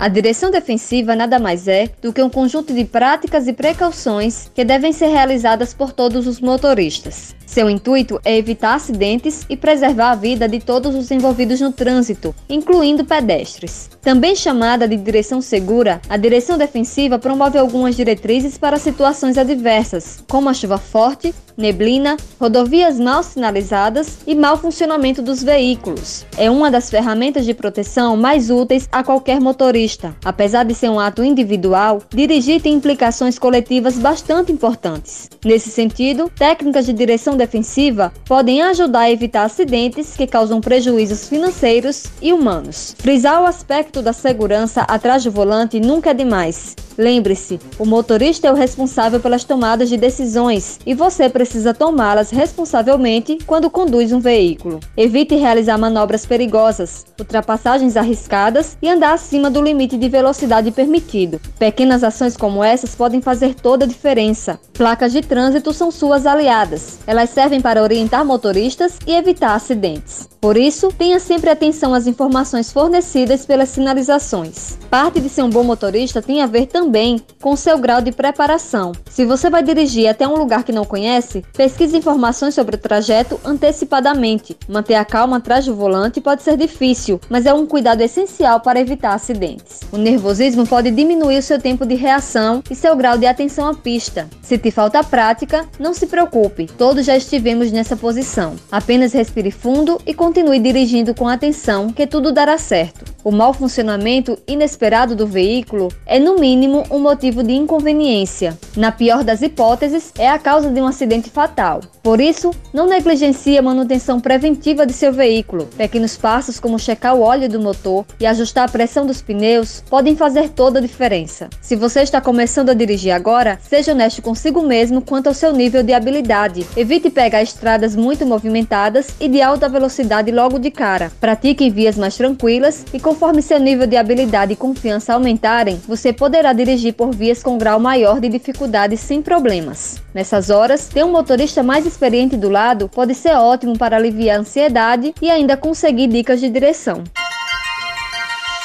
A 0.00 0.08
direção 0.08 0.50
defensiva 0.50 1.14
nada 1.14 1.38
mais 1.38 1.68
é 1.68 1.90
do 2.00 2.10
que 2.10 2.22
um 2.22 2.30
conjunto 2.30 2.72
de 2.72 2.86
práticas 2.86 3.46
e 3.46 3.52
precauções 3.52 4.50
que 4.54 4.64
devem 4.64 4.94
ser 4.94 5.08
realizadas 5.08 5.74
por 5.74 5.92
todos 5.92 6.26
os 6.26 6.40
motoristas. 6.40 7.36
Seu 7.44 7.68
intuito 7.68 8.18
é 8.24 8.34
evitar 8.34 8.76
acidentes 8.76 9.44
e 9.50 9.56
preservar 9.58 10.12
a 10.12 10.14
vida 10.14 10.48
de 10.48 10.58
todos 10.58 10.94
os 10.94 11.10
envolvidos 11.10 11.60
no 11.60 11.70
trânsito, 11.70 12.34
incluindo 12.48 13.04
pedestres. 13.04 13.90
Também 14.00 14.34
chamada 14.34 14.88
de 14.88 14.96
direção 14.96 15.42
segura, 15.42 16.00
a 16.08 16.16
direção 16.16 16.56
defensiva 16.56 17.18
promove 17.18 17.58
algumas 17.58 17.94
diretrizes 17.94 18.56
para 18.56 18.78
situações 18.78 19.36
adversas, 19.36 20.24
como 20.28 20.48
a 20.48 20.54
chuva 20.54 20.78
forte, 20.78 21.34
neblina, 21.56 22.16
rodovias 22.40 22.98
mal 22.98 23.22
sinalizadas 23.22 24.18
e 24.26 24.34
mau 24.34 24.56
funcionamento 24.56 25.20
dos 25.20 25.42
veículos. 25.42 26.24
É 26.38 26.48
uma 26.48 26.70
das 26.70 26.88
ferramentas 26.88 27.44
de 27.44 27.52
proteção 27.52 28.16
mais 28.16 28.48
úteis 28.48 28.88
a 28.90 29.02
qualquer 29.02 29.40
motorista. 29.40 29.89
Apesar 30.24 30.64
de 30.64 30.74
ser 30.74 30.88
um 30.88 31.00
ato 31.00 31.24
individual, 31.24 32.02
dirigir 32.10 32.60
tem 32.60 32.74
implicações 32.74 33.38
coletivas 33.38 33.98
bastante 33.98 34.52
importantes. 34.52 35.28
Nesse 35.44 35.70
sentido, 35.70 36.30
técnicas 36.36 36.86
de 36.86 36.92
direção 36.92 37.36
defensiva 37.36 38.12
podem 38.26 38.62
ajudar 38.62 39.00
a 39.00 39.10
evitar 39.10 39.44
acidentes 39.44 40.16
que 40.16 40.26
causam 40.26 40.60
prejuízos 40.60 41.28
financeiros 41.28 42.04
e 42.20 42.32
humanos. 42.32 42.94
Frisar 42.98 43.42
o 43.42 43.46
aspecto 43.46 44.02
da 44.02 44.12
segurança 44.12 44.82
atrás 44.82 45.24
do 45.24 45.30
volante 45.30 45.80
nunca 45.80 46.10
é 46.10 46.14
demais. 46.14 46.76
Lembre-se, 46.98 47.58
o 47.78 47.86
motorista 47.86 48.48
é 48.48 48.52
o 48.52 48.54
responsável 48.54 49.20
pelas 49.20 49.42
tomadas 49.42 49.88
de 49.88 49.96
decisões 49.96 50.78
e 50.84 50.92
você 50.92 51.30
precisa 51.30 51.72
tomá-las 51.72 52.30
responsavelmente 52.30 53.38
quando 53.46 53.70
conduz 53.70 54.12
um 54.12 54.20
veículo. 54.20 54.80
Evite 54.94 55.34
realizar 55.34 55.78
manobras 55.78 56.26
perigosas, 56.26 57.06
ultrapassagens 57.18 57.96
arriscadas 57.96 58.76
e 58.82 58.88
andar 58.88 59.14
acima 59.14 59.50
do 59.50 59.62
limite 59.62 59.79
de 59.86 60.08
velocidade 60.08 60.70
permitido. 60.70 61.40
Pequenas 61.58 62.04
ações 62.04 62.36
como 62.36 62.62
essas 62.62 62.94
podem 62.94 63.20
fazer 63.20 63.54
toda 63.54 63.84
a 63.84 63.88
diferença. 63.88 64.58
Placas 64.74 65.12
de 65.12 65.22
trânsito 65.22 65.72
são 65.72 65.90
suas 65.90 66.26
aliadas. 66.26 66.98
Elas 67.06 67.30
servem 67.30 67.60
para 67.60 67.82
orientar 67.82 68.24
motoristas 68.24 68.98
e 69.06 69.12
evitar 69.12 69.54
acidentes. 69.54 70.28
Por 70.40 70.56
isso, 70.56 70.88
tenha 70.88 71.20
sempre 71.20 71.50
atenção 71.50 71.92
às 71.92 72.06
informações 72.06 72.72
fornecidas 72.72 73.44
pelas 73.44 73.68
sinalizações. 73.68 74.78
Parte 74.88 75.20
de 75.20 75.28
ser 75.28 75.42
um 75.42 75.50
bom 75.50 75.62
motorista 75.62 76.22
tem 76.22 76.40
a 76.40 76.46
ver 76.46 76.66
também 76.66 77.20
com 77.42 77.54
seu 77.54 77.76
grau 77.78 78.00
de 78.00 78.10
preparação. 78.10 78.92
Se 79.10 79.26
você 79.26 79.50
vai 79.50 79.62
dirigir 79.62 80.08
até 80.08 80.26
um 80.26 80.36
lugar 80.36 80.64
que 80.64 80.72
não 80.72 80.84
conhece, 80.84 81.44
pesquise 81.52 81.96
informações 81.96 82.54
sobre 82.54 82.76
o 82.76 82.78
trajeto 82.78 83.38
antecipadamente. 83.44 84.56
Manter 84.66 84.94
a 84.94 85.04
calma 85.04 85.36
atrás 85.36 85.66
do 85.66 85.74
volante 85.74 86.22
pode 86.22 86.42
ser 86.42 86.56
difícil, 86.56 87.20
mas 87.28 87.44
é 87.44 87.52
um 87.52 87.66
cuidado 87.66 88.00
essencial 88.00 88.60
para 88.60 88.80
evitar 88.80 89.12
acidentes. 89.12 89.59
O 89.92 89.96
nervosismo 89.96 90.66
pode 90.66 90.90
diminuir 90.90 91.38
o 91.38 91.42
seu 91.42 91.60
tempo 91.60 91.84
de 91.84 91.94
reação 91.94 92.62
e 92.70 92.74
seu 92.74 92.94
grau 92.96 93.18
de 93.18 93.26
atenção 93.26 93.68
à 93.68 93.74
pista. 93.74 94.28
Se 94.40 94.56
te 94.56 94.70
falta 94.70 95.02
prática, 95.02 95.66
não 95.78 95.92
se 95.92 96.06
preocupe, 96.06 96.66
todos 96.66 97.06
já 97.06 97.16
estivemos 97.16 97.72
nessa 97.72 97.96
posição. 97.96 98.54
Apenas 98.70 99.12
respire 99.12 99.50
fundo 99.50 100.00
e 100.06 100.14
continue 100.14 100.58
dirigindo 100.58 101.14
com 101.14 101.28
atenção, 101.28 101.92
que 101.92 102.06
tudo 102.06 102.32
dará 102.32 102.56
certo. 102.56 103.04
O 103.22 103.30
mau 103.30 103.52
funcionamento 103.52 104.38
inesperado 104.46 105.14
do 105.14 105.26
veículo 105.26 105.88
é, 106.06 106.18
no 106.18 106.36
mínimo, 106.36 106.84
um 106.90 106.98
motivo 106.98 107.42
de 107.42 107.52
inconveniência. 107.52 108.58
Na 108.76 108.90
pior 108.90 109.22
das 109.22 109.42
hipóteses, 109.42 110.12
é 110.18 110.28
a 110.28 110.38
causa 110.38 110.70
de 110.70 110.80
um 110.80 110.86
acidente 110.86 111.28
fatal. 111.28 111.80
Por 112.02 112.20
isso, 112.20 112.50
não 112.72 112.86
negligencie 112.86 113.58
a 113.58 113.62
manutenção 113.62 114.20
preventiva 114.20 114.86
de 114.86 114.94
seu 114.94 115.12
veículo. 115.12 115.66
Pequenos 115.76 116.16
passos 116.16 116.58
como 116.58 116.78
checar 116.78 117.14
o 117.14 117.20
óleo 117.20 117.48
do 117.48 117.60
motor 117.60 118.06
e 118.18 118.26
ajustar 118.26 118.66
a 118.66 118.72
pressão 118.72 119.04
dos 119.04 119.20
pneus 119.20 119.49
podem 119.88 120.16
fazer 120.16 120.50
toda 120.50 120.78
a 120.78 120.82
diferença. 120.82 121.48
Se 121.60 121.74
você 121.74 122.02
está 122.02 122.20
começando 122.20 122.70
a 122.70 122.74
dirigir 122.74 123.12
agora, 123.12 123.58
seja 123.62 123.92
honesto 123.92 124.22
consigo 124.22 124.62
mesmo 124.62 125.00
quanto 125.02 125.26
ao 125.26 125.34
seu 125.34 125.52
nível 125.52 125.82
de 125.82 125.92
habilidade. 125.92 126.66
Evite 126.76 127.10
pegar 127.10 127.42
estradas 127.42 127.96
muito 127.96 128.24
movimentadas 128.24 129.08
e 129.20 129.28
de 129.28 129.42
alta 129.42 129.68
velocidade 129.68 130.30
logo 130.30 130.58
de 130.58 130.70
cara. 130.70 131.10
Pratique 131.20 131.64
em 131.64 131.70
vias 131.70 131.96
mais 131.96 132.16
tranquilas 132.16 132.84
e 132.92 133.00
conforme 133.00 133.42
seu 133.42 133.58
nível 133.58 133.86
de 133.86 133.96
habilidade 133.96 134.52
e 134.52 134.56
confiança 134.56 135.14
aumentarem, 135.14 135.80
você 135.86 136.12
poderá 136.12 136.52
dirigir 136.52 136.94
por 136.94 137.14
vias 137.14 137.42
com 137.42 137.58
grau 137.58 137.80
maior 137.80 138.20
de 138.20 138.28
dificuldade 138.28 138.96
sem 138.96 139.20
problemas. 139.20 140.00
Nessas 140.14 140.50
horas, 140.50 140.88
ter 140.88 141.04
um 141.04 141.12
motorista 141.12 141.62
mais 141.62 141.86
experiente 141.86 142.36
do 142.36 142.48
lado 142.48 142.88
pode 142.88 143.14
ser 143.14 143.34
ótimo 143.34 143.78
para 143.78 143.96
aliviar 143.96 144.38
a 144.38 144.40
ansiedade 144.40 145.14
e 145.20 145.30
ainda 145.30 145.56
conseguir 145.56 146.08
dicas 146.08 146.40
de 146.40 146.48
direção. 146.48 147.02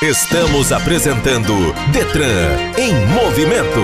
Estamos 0.01 0.73
apresentando 0.73 1.53
Detran 1.93 2.51
em 2.77 2.93
movimento. 3.13 3.79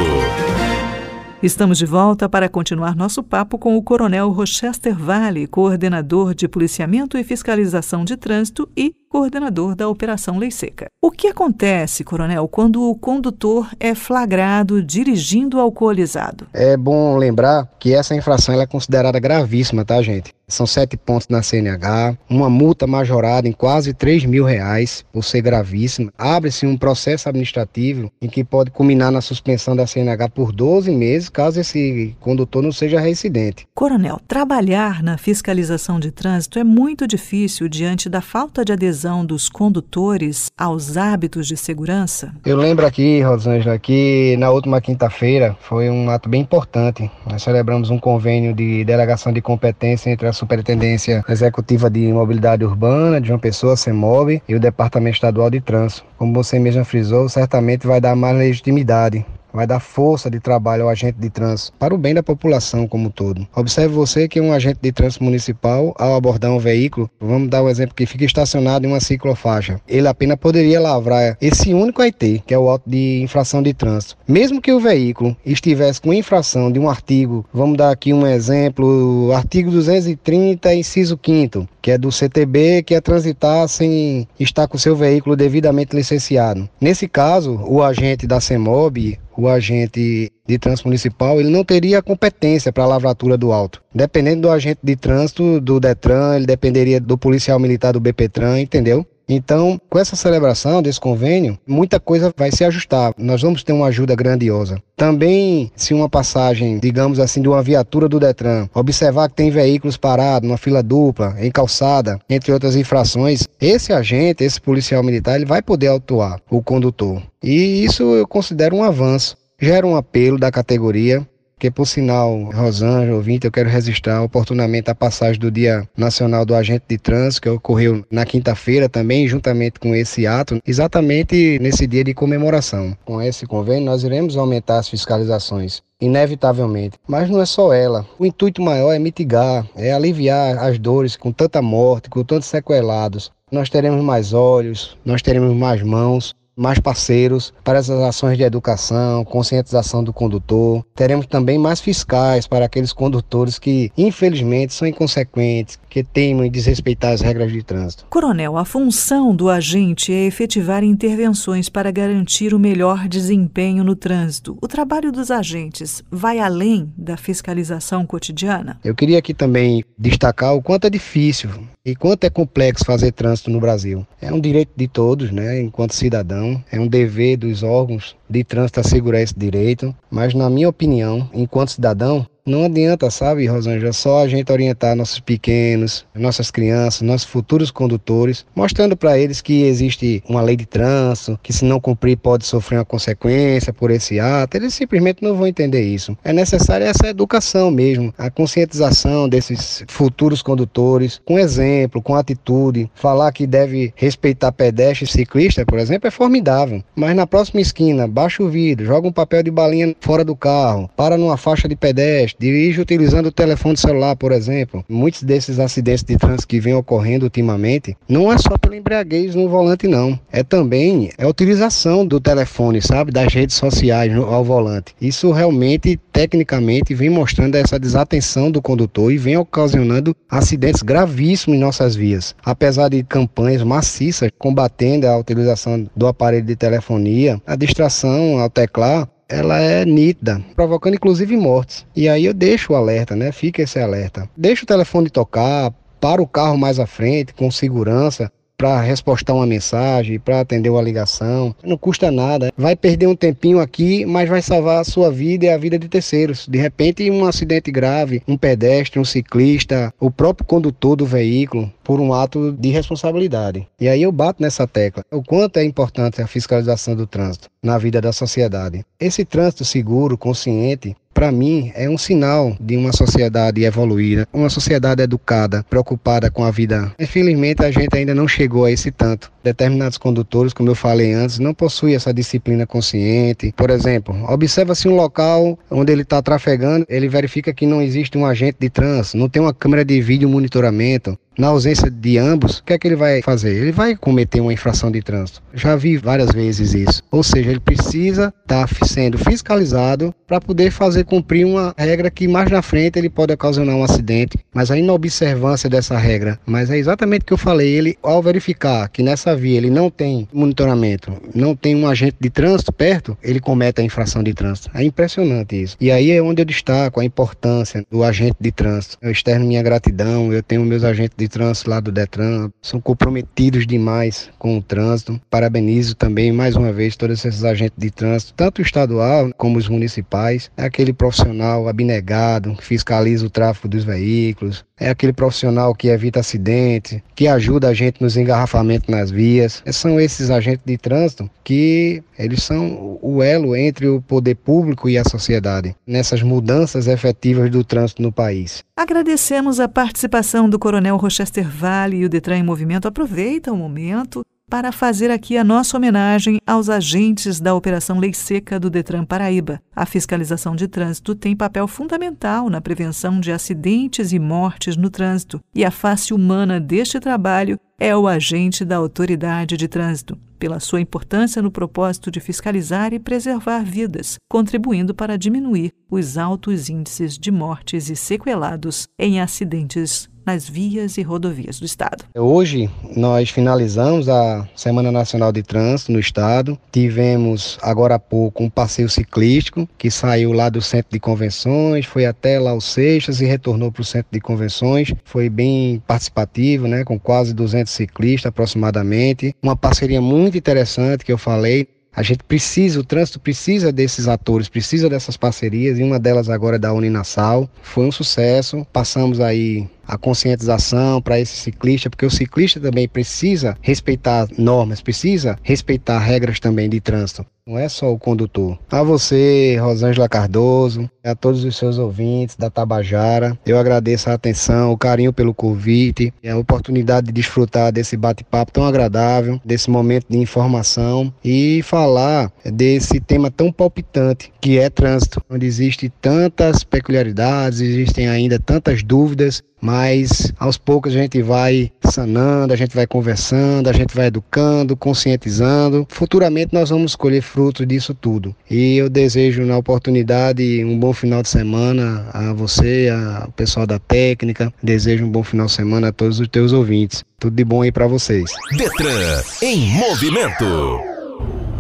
Estamos 1.41 1.77
de 1.77 1.85
volta 1.85 2.27
para 2.27 2.49
continuar 2.49 2.97
nosso 2.97 3.23
papo 3.23 3.57
com 3.57 3.77
o 3.77 3.81
Coronel 3.81 4.29
Rochester 4.29 4.93
Vale, 4.93 5.47
coordenador 5.47 6.35
de 6.35 6.49
Policiamento 6.49 7.17
e 7.17 7.23
Fiscalização 7.23 8.03
de 8.03 8.17
Trânsito 8.17 8.69
e 8.75 8.93
coordenador 9.09 9.73
da 9.73 9.87
Operação 9.87 10.37
Lei 10.37 10.51
Seca. 10.51 10.87
O 11.01 11.09
que 11.09 11.27
acontece, 11.27 12.03
coronel, 12.03 12.47
quando 12.47 12.83
o 12.83 12.93
condutor 12.93 13.69
é 13.79 13.95
flagrado 13.95 14.83
dirigindo 14.83 15.59
alcoolizado? 15.59 16.45
É 16.53 16.77
bom 16.77 17.17
lembrar 17.17 17.69
que 17.79 17.93
essa 17.93 18.13
infração 18.13 18.61
é 18.61 18.67
considerada 18.67 19.19
gravíssima, 19.19 19.83
tá, 19.83 20.01
gente? 20.01 20.33
São 20.51 20.67
sete 20.67 20.97
pontos 20.97 21.29
na 21.29 21.41
CNH, 21.41 22.17
uma 22.29 22.49
multa 22.49 22.85
majorada 22.85 23.47
em 23.47 23.53
quase 23.53 23.93
3 23.93 24.25
mil 24.25 24.43
reais 24.43 25.05
por 25.13 25.23
ser 25.23 25.41
gravíssima. 25.41 26.11
Abre-se 26.17 26.65
um 26.65 26.75
processo 26.77 27.29
administrativo 27.29 28.11
em 28.21 28.27
que 28.27 28.43
pode 28.43 28.69
culminar 28.69 29.11
na 29.11 29.21
suspensão 29.21 29.75
da 29.77 29.87
CNH 29.87 30.27
por 30.29 30.51
12 30.51 30.91
meses, 30.91 31.29
caso 31.29 31.61
esse 31.61 32.13
condutor 32.19 32.61
não 32.61 32.71
seja 32.73 32.99
residente. 32.99 33.65
Coronel, 33.73 34.19
trabalhar 34.27 35.01
na 35.01 35.17
fiscalização 35.17 36.01
de 36.01 36.11
trânsito 36.11 36.59
é 36.59 36.65
muito 36.65 37.07
difícil 37.07 37.69
diante 37.69 38.09
da 38.09 38.19
falta 38.19 38.65
de 38.65 38.73
adesão 38.73 39.25
dos 39.25 39.47
condutores 39.47 40.51
aos 40.57 40.97
hábitos 40.97 41.47
de 41.47 41.55
segurança? 41.55 42.33
Eu 42.45 42.57
lembro 42.57 42.85
aqui, 42.85 43.21
Rosângela, 43.21 43.79
que 43.79 44.35
na 44.37 44.51
última 44.51 44.81
quinta-feira 44.81 45.55
foi 45.61 45.89
um 45.89 46.09
ato 46.09 46.27
bem 46.27 46.41
importante. 46.41 47.09
Nós 47.25 47.41
celebramos 47.41 47.89
um 47.89 47.97
convênio 47.97 48.53
de 48.53 48.83
delegação 48.83 49.31
de 49.31 49.41
competência 49.41 50.09
entre 50.09 50.27
a 50.27 50.33
Superintendência 50.41 51.23
Executiva 51.29 51.87
de 51.87 52.11
Mobilidade 52.11 52.65
Urbana 52.65 53.21
de 53.21 53.31
uma 53.31 53.37
pessoa, 53.37 53.77
CEMOB, 53.77 54.41
e 54.49 54.55
o 54.55 54.59
Departamento 54.59 55.13
Estadual 55.13 55.51
de 55.51 55.61
Trânsito. 55.61 56.03
Como 56.17 56.33
você 56.33 56.57
mesmo 56.57 56.83
frisou, 56.83 57.29
certamente 57.29 57.85
vai 57.85 58.01
dar 58.01 58.15
mais 58.15 58.35
legitimidade 58.35 59.23
vai 59.53 59.67
dar 59.67 59.79
força 59.79 60.29
de 60.29 60.39
trabalho 60.39 60.83
ao 60.83 60.89
agente 60.89 61.17
de 61.19 61.29
trânsito 61.29 61.73
para 61.77 61.93
o 61.93 61.97
bem 61.97 62.13
da 62.13 62.23
população 62.23 62.87
como 62.87 63.07
um 63.07 63.11
todo. 63.11 63.47
Observe 63.55 63.93
você 63.93 64.27
que 64.27 64.39
um 64.39 64.53
agente 64.53 64.79
de 64.81 64.91
trânsito 64.91 65.23
municipal, 65.23 65.93
ao 65.97 66.15
abordar 66.15 66.51
um 66.51 66.59
veículo, 66.59 67.09
vamos 67.19 67.49
dar 67.49 67.63
um 67.63 67.69
exemplo 67.69 67.95
que 67.95 68.05
fica 68.05 68.25
estacionado 68.25 68.85
em 68.85 68.89
uma 68.89 68.99
ciclofaixa, 68.99 69.79
ele 69.87 70.07
apenas 70.07 70.37
poderia 70.37 70.79
lavrar 70.79 71.37
esse 71.41 71.73
único 71.73 72.01
IT, 72.01 72.43
que 72.45 72.53
é 72.53 72.57
o 72.57 72.69
auto 72.69 72.89
de 72.89 73.21
infração 73.21 73.61
de 73.61 73.73
trânsito. 73.73 74.17
Mesmo 74.27 74.61
que 74.61 74.71
o 74.71 74.79
veículo 74.79 75.35
estivesse 75.45 76.01
com 76.01 76.13
infração 76.13 76.71
de 76.71 76.79
um 76.79 76.89
artigo, 76.89 77.45
vamos 77.53 77.77
dar 77.77 77.91
aqui 77.91 78.13
um 78.13 78.25
exemplo, 78.25 79.31
artigo 79.33 79.71
230, 79.71 80.73
inciso 80.73 81.19
5 81.23 81.67
que 81.81 81.91
é 81.91 81.97
do 81.97 82.11
CTB, 82.11 82.83
que 82.83 82.93
é 82.93 83.01
transitar 83.01 83.67
sem 83.67 84.27
estar 84.39 84.67
com 84.67 84.77
seu 84.77 84.95
veículo 84.95 85.35
devidamente 85.35 85.95
licenciado. 85.95 86.69
Nesse 86.79 87.07
caso, 87.07 87.59
o 87.65 87.81
agente 87.81 88.27
da 88.27 88.39
CEMOB 88.39 89.19
o 89.41 89.47
agente 89.47 90.31
de 90.45 90.59
trânsito 90.59 90.87
municipal, 90.87 91.39
ele 91.39 91.49
não 91.49 91.63
teria 91.63 92.01
competência 92.01 92.71
para 92.71 92.83
a 92.83 92.87
lavratura 92.87 93.37
do 93.37 93.51
auto. 93.51 93.81
Dependendo 93.93 94.43
do 94.43 94.51
agente 94.51 94.79
de 94.83 94.95
trânsito 94.95 95.59
do 95.59 95.79
Detran, 95.79 96.35
ele 96.35 96.45
dependeria 96.45 96.99
do 96.99 97.17
policial 97.17 97.59
militar 97.59 97.91
do 97.91 97.99
BPTran, 97.99 98.59
entendeu? 98.59 99.05
Então, 99.33 99.79
com 99.89 99.97
essa 99.97 100.17
celebração 100.17 100.81
desse 100.81 100.99
convênio, 100.99 101.57
muita 101.65 102.01
coisa 102.01 102.33
vai 102.35 102.51
se 102.51 102.65
ajustar. 102.65 103.13
Nós 103.17 103.41
vamos 103.41 103.63
ter 103.63 103.71
uma 103.71 103.87
ajuda 103.87 104.13
grandiosa. 104.13 104.77
Também, 104.97 105.71
se 105.73 105.93
uma 105.93 106.09
passagem, 106.09 106.77
digamos 106.79 107.17
assim, 107.17 107.41
de 107.41 107.47
uma 107.47 107.63
viatura 107.63 108.09
do 108.09 108.19
Detran, 108.19 108.67
observar 108.73 109.29
que 109.29 109.35
tem 109.35 109.49
veículos 109.49 109.95
parados, 109.95 110.45
numa 110.45 110.57
fila 110.57 110.83
dupla, 110.83 111.33
em 111.39 111.49
calçada, 111.49 112.19
entre 112.29 112.51
outras 112.51 112.75
infrações, 112.75 113.47
esse 113.59 113.93
agente, 113.93 114.43
esse 114.43 114.59
policial 114.59 115.01
militar, 115.01 115.37
ele 115.37 115.45
vai 115.45 115.61
poder 115.61 115.87
autuar 115.87 116.37
o 116.49 116.61
condutor. 116.61 117.23
E 117.41 117.85
isso 117.85 118.03
eu 118.03 118.27
considero 118.27 118.75
um 118.75 118.83
avanço. 118.83 119.37
Gera 119.61 119.87
um 119.87 119.95
apelo 119.95 120.37
da 120.37 120.51
categoria 120.51 121.25
que 121.61 121.69
por 121.69 121.85
sinal, 121.85 122.45
Rosângela, 122.45 123.15
ouvinte, 123.15 123.45
eu 123.45 123.51
quero 123.51 123.69
registrar 123.69 124.23
oportunamente 124.23 124.89
a 124.89 124.95
passagem 124.95 125.39
do 125.39 125.51
Dia 125.51 125.87
Nacional 125.95 126.43
do 126.43 126.55
Agente 126.55 126.85
de 126.89 126.97
Trânsito, 126.97 127.41
que 127.43 127.49
ocorreu 127.49 128.03
na 128.09 128.25
quinta-feira 128.25 128.89
também, 128.89 129.27
juntamente 129.27 129.79
com 129.79 129.93
esse 129.93 130.25
ato, 130.25 130.59
exatamente 130.65 131.59
nesse 131.61 131.85
dia 131.85 132.03
de 132.03 132.15
comemoração. 132.15 132.97
Com 133.05 133.21
esse 133.21 133.45
convênio, 133.45 133.85
nós 133.85 134.03
iremos 134.03 134.35
aumentar 134.37 134.79
as 134.79 134.89
fiscalizações 134.89 135.83
inevitavelmente. 136.01 136.97
Mas 137.07 137.29
não 137.29 137.39
é 137.39 137.45
só 137.45 137.71
ela. 137.71 138.07
O 138.17 138.25
intuito 138.25 138.59
maior 138.59 138.91
é 138.91 138.97
mitigar, 138.97 139.67
é 139.75 139.93
aliviar 139.93 140.57
as 140.57 140.79
dores 140.79 141.15
com 141.15 141.31
tanta 141.31 141.61
morte, 141.61 142.09
com 142.09 142.23
tantos 142.23 142.47
sequelados. 142.47 143.31
Nós 143.51 143.69
teremos 143.69 144.03
mais 144.03 144.33
olhos, 144.33 144.97
nós 145.05 145.21
teremos 145.21 145.55
mais 145.55 145.83
mãos, 145.83 146.33
mais 146.55 146.79
parceiros 146.79 147.53
para 147.63 147.79
essas 147.79 147.99
ações 148.01 148.37
de 148.37 148.43
educação, 148.43 149.23
conscientização 149.25 150.03
do 150.03 150.13
condutor. 150.13 150.85
Teremos 150.95 151.25
também 151.25 151.57
mais 151.57 151.79
fiscais 151.79 152.47
para 152.47 152.65
aqueles 152.65 152.93
condutores 152.93 153.57
que, 153.57 153.91
infelizmente, 153.97 154.73
são 154.73 154.87
inconsequentes, 154.87 155.79
que 155.91 156.05
teimam 156.05 156.45
em 156.45 156.49
desrespeitar 156.49 157.11
as 157.11 157.19
regras 157.19 157.51
de 157.51 157.61
trânsito. 157.61 158.05
Coronel, 158.09 158.57
a 158.57 158.63
função 158.63 159.35
do 159.35 159.49
agente 159.49 160.13
é 160.13 160.25
efetivar 160.25 160.85
intervenções 160.85 161.67
para 161.67 161.91
garantir 161.91 162.53
o 162.53 162.59
melhor 162.59 163.09
desempenho 163.09 163.83
no 163.83 163.93
trânsito. 163.93 164.57
O 164.61 164.69
trabalho 164.69 165.11
dos 165.11 165.29
agentes 165.29 166.01
vai 166.09 166.39
além 166.39 166.89
da 166.97 167.17
fiscalização 167.17 168.05
cotidiana? 168.05 168.79
Eu 168.85 168.95
queria 168.95 169.19
aqui 169.19 169.33
também 169.33 169.83
destacar 169.99 170.55
o 170.55 170.61
quanto 170.61 170.87
é 170.87 170.89
difícil 170.89 171.49
e 171.83 171.93
quanto 171.93 172.23
é 172.23 172.29
complexo 172.29 172.85
fazer 172.85 173.11
trânsito 173.11 173.49
no 173.49 173.59
Brasil? 173.59 174.07
É 174.21 174.31
um 174.31 174.39
direito 174.39 174.71
de 174.73 174.87
todos, 174.87 175.29
né, 175.29 175.61
enquanto 175.61 175.93
cidadão, 175.93 176.63
é 176.71 176.79
um 176.79 176.87
dever 176.87 177.35
dos 177.35 177.63
órgãos 177.63 178.15
de 178.29 178.43
trânsito 178.45 178.79
assegurar 178.79 179.21
esse 179.21 179.37
direito, 179.37 179.93
mas 180.09 180.33
na 180.33 180.49
minha 180.49 180.69
opinião, 180.69 181.29
enquanto 181.33 181.71
cidadão, 181.71 182.25
não 182.45 182.65
adianta, 182.65 183.09
sabe, 183.11 183.45
Rosângela, 183.45 183.93
só 183.93 184.23
a 184.23 184.27
gente 184.27 184.51
orientar 184.51 184.95
nossos 184.95 185.19
pequenos, 185.19 186.05
nossas 186.15 186.49
crianças, 186.49 187.01
nossos 187.01 187.27
futuros 187.27 187.69
condutores, 187.69 188.45
mostrando 188.55 188.97
para 188.97 189.17
eles 189.17 189.41
que 189.41 189.63
existe 189.63 190.23
uma 190.27 190.41
lei 190.41 190.55
de 190.55 190.65
trânsito, 190.65 191.39
que 191.43 191.53
se 191.53 191.63
não 191.65 191.79
cumprir 191.79 192.17
pode 192.17 192.45
sofrer 192.45 192.77
uma 192.77 192.85
consequência 192.85 193.71
por 193.71 193.91
esse 193.91 194.19
ato. 194.19 194.57
Eles 194.57 194.73
simplesmente 194.73 195.23
não 195.23 195.35
vão 195.35 195.47
entender 195.47 195.81
isso. 195.81 196.17
É 196.23 196.33
necessária 196.33 196.85
essa 196.85 197.07
educação 197.07 197.69
mesmo, 197.69 198.13
a 198.17 198.29
conscientização 198.29 199.29
desses 199.29 199.83
futuros 199.87 200.41
condutores, 200.41 201.21
com 201.23 201.37
exemplo, 201.37 202.01
com 202.01 202.15
atitude. 202.15 202.89
Falar 202.95 203.31
que 203.31 203.45
deve 203.45 203.93
respeitar 203.95 204.51
pedestre 204.51 205.05
e 205.05 205.11
ciclista, 205.11 205.65
por 205.65 205.77
exemplo, 205.77 206.07
é 206.07 206.11
formidável. 206.11 206.83
Mas 206.95 207.15
na 207.15 207.27
próxima 207.27 207.61
esquina, 207.61 208.07
baixa 208.07 208.41
o 208.41 208.49
vidro, 208.49 208.85
joga 208.85 209.07
um 209.07 209.11
papel 209.11 209.43
de 209.43 209.51
balinha 209.51 209.95
fora 209.99 210.25
do 210.25 210.35
carro, 210.35 210.89
para 210.95 211.17
numa 211.17 211.37
faixa 211.37 211.67
de 211.67 211.75
pedestre 211.75 212.30
dirige 212.39 212.81
utilizando 212.81 213.27
o 213.27 213.31
telefone 213.31 213.77
celular, 213.77 214.15
por 214.15 214.31
exemplo. 214.31 214.83
Muitos 214.87 215.23
desses 215.23 215.59
acidentes 215.59 216.03
de 216.03 216.17
trânsito 216.17 216.47
que 216.47 216.59
vêm 216.59 216.73
ocorrendo 216.73 217.25
ultimamente 217.25 217.95
não 218.07 218.31
é 218.31 218.37
só 218.37 218.57
pela 218.57 218.75
embriaguez 218.75 219.35
no 219.35 219.49
volante, 219.49 219.87
não. 219.87 220.19
É 220.31 220.43
também 220.43 221.11
a 221.17 221.27
utilização 221.27 222.05
do 222.05 222.19
telefone, 222.19 222.81
sabe, 222.81 223.11
das 223.11 223.33
redes 223.33 223.55
sociais 223.55 224.15
ao 224.15 224.43
volante. 224.43 224.95
Isso 225.01 225.31
realmente, 225.31 225.99
tecnicamente, 226.11 226.93
vem 226.93 227.09
mostrando 227.09 227.55
essa 227.55 227.79
desatenção 227.79 228.51
do 228.51 228.61
condutor 228.61 229.11
e 229.11 229.17
vem 229.17 229.37
ocasionando 229.37 230.15
acidentes 230.29 230.81
gravíssimos 230.81 231.57
em 231.57 231.61
nossas 231.61 231.95
vias. 231.95 232.35
Apesar 232.43 232.89
de 232.89 233.03
campanhas 233.03 233.63
maciças 233.63 234.29
combatendo 234.37 235.07
a 235.07 235.17
utilização 235.17 235.87
do 235.95 236.07
aparelho 236.07 236.45
de 236.45 236.55
telefonia, 236.55 237.41
a 237.45 237.55
distração 237.55 238.39
ao 238.39 238.49
teclar 238.49 239.07
ela 239.31 239.59
é 239.59 239.85
nítida, 239.85 240.43
provocando 240.55 240.95
inclusive 240.95 241.35
mortes. 241.37 241.85
E 241.95 242.09
aí 242.09 242.25
eu 242.25 242.33
deixo 242.33 242.73
o 242.73 242.75
alerta, 242.75 243.15
né? 243.15 243.31
Fica 243.31 243.61
esse 243.61 243.79
alerta. 243.79 244.29
Deixa 244.35 244.63
o 244.63 244.67
telefone 244.67 245.09
tocar, 245.09 245.73
para 246.01 246.21
o 246.21 246.27
carro 246.27 246.57
mais 246.57 246.79
à 246.79 246.85
frente, 246.85 247.33
com 247.33 247.49
segurança, 247.49 248.31
para 248.61 248.79
respostar 248.79 249.35
uma 249.35 249.47
mensagem, 249.47 250.19
para 250.19 250.41
atender 250.41 250.69
uma 250.69 250.83
ligação. 250.83 251.55
Não 251.63 251.75
custa 251.75 252.11
nada. 252.11 252.53
Vai 252.55 252.75
perder 252.75 253.07
um 253.07 253.15
tempinho 253.15 253.59
aqui, 253.59 254.05
mas 254.05 254.29
vai 254.29 254.39
salvar 254.39 254.79
a 254.79 254.83
sua 254.83 255.09
vida 255.09 255.45
e 255.45 255.49
a 255.49 255.57
vida 255.57 255.79
de 255.79 255.87
terceiros. 255.87 256.45
De 256.47 256.59
repente, 256.59 257.09
um 257.09 257.25
acidente 257.25 257.71
grave, 257.71 258.21
um 258.27 258.37
pedestre, 258.37 258.99
um 258.99 259.03
ciclista, 259.03 259.91
o 259.99 260.11
próprio 260.11 260.45
condutor 260.45 260.95
do 260.95 261.07
veículo, 261.07 261.73
por 261.83 261.99
um 261.99 262.13
ato 262.13 262.51
de 262.51 262.69
responsabilidade. 262.69 263.67
E 263.79 263.89
aí 263.89 264.03
eu 264.03 264.11
bato 264.11 264.43
nessa 264.43 264.67
tecla. 264.67 265.03
O 265.11 265.23
quanto 265.23 265.57
é 265.57 265.63
importante 265.63 266.21
a 266.21 266.27
fiscalização 266.27 266.95
do 266.95 267.07
trânsito 267.07 267.49
na 267.63 267.79
vida 267.79 267.99
da 267.99 268.13
sociedade. 268.13 268.85
Esse 268.99 269.25
trânsito 269.25 269.65
seguro, 269.65 270.15
consciente, 270.19 270.95
para 271.21 271.31
mim, 271.31 271.71
é 271.75 271.87
um 271.87 271.99
sinal 271.99 272.57
de 272.59 272.75
uma 272.75 272.91
sociedade 272.91 273.63
evoluída, 273.63 274.27
uma 274.33 274.49
sociedade 274.49 275.03
educada, 275.03 275.63
preocupada 275.69 276.31
com 276.31 276.43
a 276.43 276.49
vida. 276.49 276.91
Infelizmente, 276.99 277.63
a 277.63 277.69
gente 277.69 277.95
ainda 277.95 278.15
não 278.15 278.27
chegou 278.27 278.65
a 278.65 278.71
esse 278.71 278.89
tanto. 278.89 279.31
Determinados 279.43 279.99
condutores, 279.99 280.51
como 280.51 280.69
eu 280.69 280.73
falei 280.73 281.13
antes, 281.13 281.37
não 281.37 281.53
possuem 281.53 281.93
essa 281.93 282.11
disciplina 282.11 282.65
consciente. 282.65 283.53
Por 283.55 283.69
exemplo, 283.69 284.15
observa-se 284.27 284.87
um 284.87 284.95
local 284.95 285.59
onde 285.69 285.91
ele 285.91 286.01
está 286.01 286.23
trafegando, 286.23 286.87
ele 286.89 287.07
verifica 287.07 287.53
que 287.53 287.67
não 287.67 287.83
existe 287.83 288.17
um 288.17 288.25
agente 288.25 288.57
de 288.59 288.71
trânsito, 288.71 289.17
não 289.17 289.29
tem 289.29 289.43
uma 289.43 289.53
câmera 289.53 289.85
de 289.85 290.01
vídeo 290.01 290.27
monitoramento. 290.27 291.15
Na 291.37 291.47
ausência 291.47 291.89
de 291.89 292.17
ambos, 292.17 292.59
o 292.59 292.63
que 292.63 292.73
é 292.73 292.77
que 292.77 292.87
ele 292.87 292.95
vai 292.95 293.21
fazer? 293.21 293.55
Ele 293.55 293.71
vai 293.71 293.95
cometer 293.95 294.41
uma 294.41 294.51
infração 294.51 294.91
de 294.91 295.01
trânsito. 295.01 295.41
Já 295.53 295.77
vi 295.77 295.95
várias 295.95 296.31
vezes 296.31 296.73
isso. 296.73 297.01
Ou 297.09 297.23
seja, 297.23 297.49
ele 297.49 297.59
precisa 297.59 298.33
estar 298.41 298.67
tá 298.67 298.85
sendo 298.85 299.17
fiscalizado 299.17 300.13
para 300.27 300.41
poder 300.41 300.71
fazer 300.71 301.05
cumprir 301.05 301.45
uma 301.45 301.73
regra 301.77 302.11
que 302.11 302.27
mais 302.27 302.51
na 302.51 302.61
frente 302.61 302.99
ele 302.99 303.09
pode 303.09 303.33
ocasionar 303.33 303.75
um 303.75 303.83
acidente. 303.83 304.37
Mas 304.53 304.69
a 304.69 304.77
inobservância 304.77 305.69
dessa 305.69 305.97
regra. 305.97 306.37
Mas 306.45 306.69
é 306.69 306.77
exatamente 306.77 307.21
o 307.21 307.25
que 307.27 307.33
eu 307.33 307.37
falei. 307.37 307.69
Ele, 307.69 307.97
ao 308.03 308.21
verificar 308.21 308.89
que 308.89 309.01
nessa 309.01 309.33
via 309.33 309.57
ele 309.57 309.69
não 309.69 309.89
tem 309.89 310.27
monitoramento, 310.33 311.13
não 311.33 311.55
tem 311.55 311.75
um 311.75 311.87
agente 311.87 312.17
de 312.19 312.29
trânsito 312.29 312.73
perto, 312.73 313.17
ele 313.23 313.39
comete 313.39 313.79
a 313.79 313.83
infração 313.83 314.21
de 314.21 314.33
trânsito. 314.33 314.69
É 314.73 314.83
impressionante 314.83 315.61
isso. 315.61 315.77
E 315.79 315.89
aí 315.91 316.11
é 316.11 316.21
onde 316.21 316.41
eu 316.41 316.45
destaco 316.45 316.99
a 316.99 317.05
importância 317.05 317.85
do 317.89 318.03
agente 318.03 318.35
de 318.39 318.51
trânsito. 318.51 318.97
Eu 319.01 319.11
externo 319.11 319.45
minha 319.45 319.63
gratidão, 319.63 320.33
eu 320.33 320.43
tenho 320.43 320.65
meus 320.65 320.83
agentes 320.83 321.20
de 321.21 321.27
trânsito 321.27 321.69
lá 321.69 321.79
do 321.79 321.91
Detran, 321.91 322.49
são 322.61 322.81
comprometidos 322.81 323.65
demais 323.65 324.29
com 324.37 324.57
o 324.57 324.61
trânsito. 324.61 325.19
Parabenizo 325.29 325.95
também 325.95 326.31
mais 326.31 326.55
uma 326.55 326.73
vez 326.73 326.95
todos 326.95 327.23
esses 327.23 327.43
agentes 327.43 327.77
de 327.77 327.91
trânsito, 327.91 328.33
tanto 328.35 328.61
estadual 328.61 329.31
como 329.37 329.57
os 329.57 329.69
municipais. 329.69 330.51
É 330.57 330.65
aquele 330.65 330.93
profissional 330.93 331.67
abnegado 331.67 332.55
que 332.55 332.65
fiscaliza 332.65 333.25
o 333.25 333.29
tráfego 333.29 333.69
dos 333.69 333.83
veículos, 333.83 334.65
é 334.81 334.89
aquele 334.89 335.13
profissional 335.13 335.75
que 335.75 335.89
evita 335.89 336.21
acidentes, 336.21 336.99
que 337.15 337.27
ajuda 337.27 337.67
a 337.67 337.73
gente 337.73 338.01
nos 338.01 338.17
engarrafamentos 338.17 338.89
nas 338.89 339.11
vias. 339.11 339.61
São 339.71 339.99
esses 339.99 340.31
agentes 340.31 340.65
de 340.65 340.75
trânsito 340.75 341.29
que 341.43 342.03
eles 342.17 342.41
são 342.41 342.97
o 342.99 343.21
elo 343.21 343.55
entre 343.55 343.87
o 343.87 344.01
poder 344.01 344.35
público 344.35 344.89
e 344.89 344.97
a 344.97 345.03
sociedade 345.03 345.75
nessas 345.85 346.23
mudanças 346.23 346.87
efetivas 346.87 347.51
do 347.51 347.63
trânsito 347.63 348.01
no 348.01 348.11
país. 348.11 348.63
Agradecemos 348.75 349.59
a 349.59 349.67
participação 349.67 350.49
do 350.49 350.57
Coronel 350.57 350.97
Rochester 351.11 351.45
Vale 351.45 351.97
e 351.97 352.05
o 352.05 352.09
Detran 352.09 352.37
em 352.37 352.43
Movimento 352.43 352.87
aproveita 352.87 353.51
o 353.51 353.57
momento 353.57 354.23
para 354.49 354.71
fazer 354.71 355.11
aqui 355.11 355.37
a 355.37 355.43
nossa 355.43 355.75
homenagem 355.75 356.39
aos 356.47 356.69
agentes 356.69 357.41
da 357.41 357.53
Operação 357.53 357.99
Lei 357.99 358.13
Seca 358.13 358.57
do 358.57 358.69
Detran 358.69 359.03
Paraíba. 359.03 359.61
A 359.75 359.85
fiscalização 359.85 360.55
de 360.55 360.69
trânsito 360.69 361.13
tem 361.13 361.35
papel 361.35 361.67
fundamental 361.67 362.49
na 362.49 362.61
prevenção 362.61 363.19
de 363.19 363.29
acidentes 363.29 364.13
e 364.13 364.19
mortes 364.19 364.77
no 364.77 364.89
trânsito, 364.89 365.41
e 365.53 365.65
a 365.65 365.71
face 365.71 366.13
humana 366.13 366.61
deste 366.61 366.97
trabalho 366.97 367.59
é 367.77 367.95
o 367.95 368.07
agente 368.07 368.63
da 368.63 368.77
autoridade 368.77 369.57
de 369.57 369.67
trânsito, 369.67 370.17
pela 370.39 370.59
sua 370.59 370.79
importância 370.79 371.41
no 371.41 371.51
propósito 371.51 372.09
de 372.09 372.21
fiscalizar 372.21 372.93
e 372.93 372.99
preservar 372.99 373.63
vidas, 373.63 374.17
contribuindo 374.29 374.95
para 374.95 375.17
diminuir 375.17 375.71
os 375.89 376.17
altos 376.17 376.69
índices 376.69 377.17
de 377.17 377.31
mortes 377.31 377.89
e 377.89 377.95
sequelados 377.95 378.87
em 378.97 379.19
acidentes 379.19 380.10
nas 380.25 380.47
vias 380.47 380.97
e 380.97 381.01
rodovias 381.01 381.59
do 381.59 381.65
estado. 381.65 382.05
Hoje 382.15 382.69
nós 382.95 383.29
finalizamos 383.29 384.07
a 384.09 384.47
Semana 384.55 384.91
Nacional 384.91 385.31
de 385.31 385.43
Trânsito 385.43 385.91
no 385.91 385.99
estado. 385.99 386.57
Tivemos 386.71 387.57
agora 387.61 387.95
há 387.95 387.99
pouco 387.99 388.43
um 388.43 388.49
passeio 388.49 388.89
ciclístico 388.89 389.67
que 389.77 389.89
saiu 389.89 390.31
lá 390.31 390.49
do 390.49 390.61
centro 390.61 390.91
de 390.91 390.99
convenções, 390.99 391.85
foi 391.85 392.05
até 392.05 392.39
lá 392.39 392.53
o 392.53 392.61
Seixas 392.61 393.21
e 393.21 393.25
retornou 393.25 393.71
para 393.71 393.81
o 393.81 393.85
centro 393.85 394.09
de 394.11 394.19
convenções. 394.19 394.93
Foi 395.03 395.29
bem 395.29 395.81
participativo, 395.85 396.67
né, 396.67 396.83
com 396.83 396.99
quase 396.99 397.33
200 397.33 397.71
ciclistas 397.71 398.29
aproximadamente. 398.29 399.35
Uma 399.41 399.55
parceria 399.55 400.01
muito 400.01 400.37
interessante 400.37 401.05
que 401.05 401.11
eu 401.11 401.17
falei 401.17 401.67
a 401.93 402.01
gente 402.03 402.23
precisa, 402.23 402.79
o 402.79 402.85
trânsito 402.85 403.19
precisa 403.19 403.69
desses 403.71 404.07
atores, 404.07 404.47
precisa 404.47 404.89
dessas 404.89 405.17
parcerias, 405.17 405.77
e 405.77 405.83
uma 405.83 405.99
delas 405.99 406.29
agora 406.29 406.55
é 406.55 406.59
da 406.59 406.71
Uninasal. 406.71 407.49
Foi 407.61 407.85
um 407.85 407.91
sucesso. 407.91 408.65
Passamos 408.71 409.19
aí 409.19 409.67
a 409.91 409.97
conscientização 409.97 411.01
para 411.01 411.19
esse 411.19 411.35
ciclista, 411.35 411.89
porque 411.89 412.05
o 412.05 412.09
ciclista 412.09 412.61
também 412.61 412.87
precisa 412.87 413.57
respeitar 413.61 414.25
normas, 414.37 414.81
precisa 414.81 415.37
respeitar 415.43 415.99
regras 415.99 416.39
também 416.39 416.69
de 416.69 416.79
trânsito. 416.79 417.25
Não 417.45 417.57
é 417.57 417.67
só 417.67 417.91
o 417.91 417.97
condutor. 417.97 418.57
A 418.71 418.83
você, 418.83 419.57
Rosângela 419.59 420.07
Cardoso, 420.07 420.89
a 421.03 421.15
todos 421.15 421.43
os 421.43 421.57
seus 421.57 421.77
ouvintes 421.79 422.37
da 422.37 422.49
Tabajara, 422.51 423.37
eu 423.45 423.57
agradeço 423.57 424.09
a 424.09 424.13
atenção, 424.13 424.71
o 424.71 424.77
carinho 424.77 425.11
pelo 425.11 425.33
convite 425.33 426.13
e 426.23 426.29
a 426.29 426.37
oportunidade 426.37 427.07
de 427.07 427.13
desfrutar 427.13 427.71
desse 427.71 427.97
bate-papo 427.97 428.51
tão 428.51 428.63
agradável, 428.63 429.41
desse 429.43 429.71
momento 429.71 430.05
de 430.07 430.17
informação 430.17 431.11
e 431.25 431.61
falar 431.63 432.31
desse 432.45 432.99
tema 432.99 433.31
tão 433.31 433.51
palpitante 433.51 434.31
que 434.39 434.59
é 434.59 434.69
trânsito, 434.69 435.21
onde 435.29 435.45
existem 435.45 435.91
tantas 435.99 436.63
peculiaridades, 436.63 437.59
existem 437.59 438.07
ainda 438.07 438.39
tantas 438.39 438.83
dúvidas 438.83 439.41
mas 439.61 440.33
aos 440.39 440.57
poucos 440.57 440.93
a 440.93 440.97
gente 440.97 441.21
vai 441.21 441.71
sanando, 441.83 442.51
a 442.51 442.55
gente 442.55 442.75
vai 442.75 442.87
conversando, 442.87 443.69
a 443.69 443.73
gente 443.73 443.95
vai 443.95 444.07
educando, 444.07 444.75
conscientizando. 444.75 445.85
Futuramente 445.89 446.53
nós 446.53 446.69
vamos 446.69 446.95
colher 446.95 447.21
frutos 447.21 447.65
disso 447.67 447.93
tudo. 447.93 448.35
E 448.49 448.77
eu 448.77 448.89
desejo 448.89 449.43
na 449.43 449.57
oportunidade 449.57 450.63
um 450.65 450.77
bom 450.77 450.91
final 450.91 451.21
de 451.21 451.29
semana 451.29 452.09
a 452.11 452.33
você, 452.33 452.89
ao 453.21 453.31
pessoal 453.31 453.67
da 453.67 453.77
técnica. 453.77 454.51
Desejo 454.61 455.05
um 455.05 455.09
bom 455.09 455.23
final 455.23 455.45
de 455.45 455.51
semana 455.51 455.89
a 455.89 455.91
todos 455.91 456.19
os 456.19 456.27
teus 456.27 456.51
ouvintes. 456.51 457.03
Tudo 457.19 457.35
de 457.35 457.43
bom 457.43 457.61
aí 457.61 457.71
para 457.71 457.85
vocês. 457.85 458.31
Detran 458.57 459.21
em 459.41 459.69
movimento. 459.71 460.45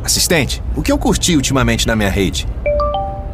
Assistente, 0.03 0.63
o 0.75 0.81
que 0.81 0.91
eu 0.91 0.97
curti 0.97 1.35
ultimamente 1.35 1.85
na 1.85 1.95
minha 1.95 2.09
rede? 2.09 2.47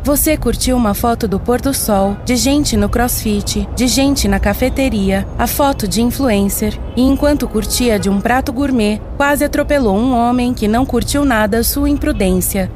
Você 0.08 0.38
curtiu 0.38 0.78
uma 0.78 0.93
foto 0.93 1.28
do 1.28 1.38
pôr 1.38 1.60
do 1.60 1.74
sol, 1.74 2.15
de 2.24 2.38
gente 2.38 2.78
no 2.78 2.88
crossfit, 2.88 3.67
de 3.76 3.88
gente 3.88 4.26
na 4.26 4.39
cafeteria, 4.39 5.28
a 5.38 5.46
foto 5.46 5.86
de 5.86 6.02
influencer, 6.02 6.80
e 6.96 7.02
enquanto 7.02 7.46
curtia 7.46 8.00
de 8.00 8.10
um 8.10 8.22
prato 8.22 8.54
gourmet, 8.54 9.02
quase 9.17 9.43
atropelou 9.43 9.98
um 9.98 10.15
homem 10.15 10.54
que 10.54 10.65
não 10.65 10.86
curtiu 10.86 11.26
nada 11.26 11.62
sua 11.62 11.89
imprudência. 11.89 12.72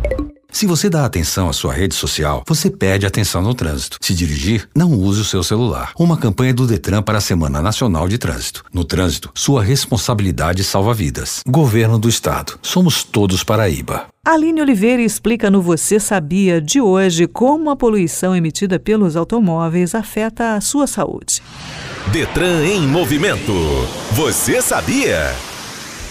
Se 0.52 0.68
você 0.68 0.90
dá 0.90 1.06
atenção 1.06 1.48
à 1.50 1.54
sua 1.54 1.74
rede 1.74 1.96
social, 1.96 2.44
você 2.46 2.70
perde 2.70 3.06
atenção 3.06 3.42
no 3.42 3.56
trânsito. 3.56 3.98
Se 4.02 4.14
dirigir, 4.14 4.68
não 4.76 4.92
use 4.92 5.22
o 5.22 5.26
seu 5.26 5.42
celular. 5.44 5.94
Uma 5.98 6.18
campanha 6.18 6.54
do 6.54 6.68
Detran 6.68 7.02
para 7.02 7.20
a 7.20 7.22
Semana 7.22 7.62
Nacional 7.62 8.08
de 8.08 8.18
Trânsito. 8.18 8.64
No 8.74 8.84
trânsito, 8.84 9.32
sua 9.34 9.64
responsabilidade 9.64 10.64
salva 10.64 10.94
vidas. 10.94 11.42
Governo 11.48 11.98
do 11.98 12.10
Estado. 12.10 12.60
Somos 12.62 13.02
todos 13.02 13.46
Paraíba. 13.46 14.08
Aline 14.26 14.62
Oliveira 14.62 15.02
explica 15.02 15.50
no 15.50 15.62
Você 15.62 16.00
Sabia 16.00 16.62
de 16.62 16.82
hoje 16.82 17.28
como 17.28 17.70
a 17.70 17.76
poluição 17.76 18.36
emitida 18.36 18.78
pelos 18.78 19.16
automóveis 19.16 19.96
afeta 19.96 20.56
a 20.56 20.62
sua 20.62 20.86
saúde. 20.86 21.42
Detran 22.12 22.66
em 22.66 22.86
movimento. 22.86 23.54
Você 24.12 24.62
sabia? 24.62 25.34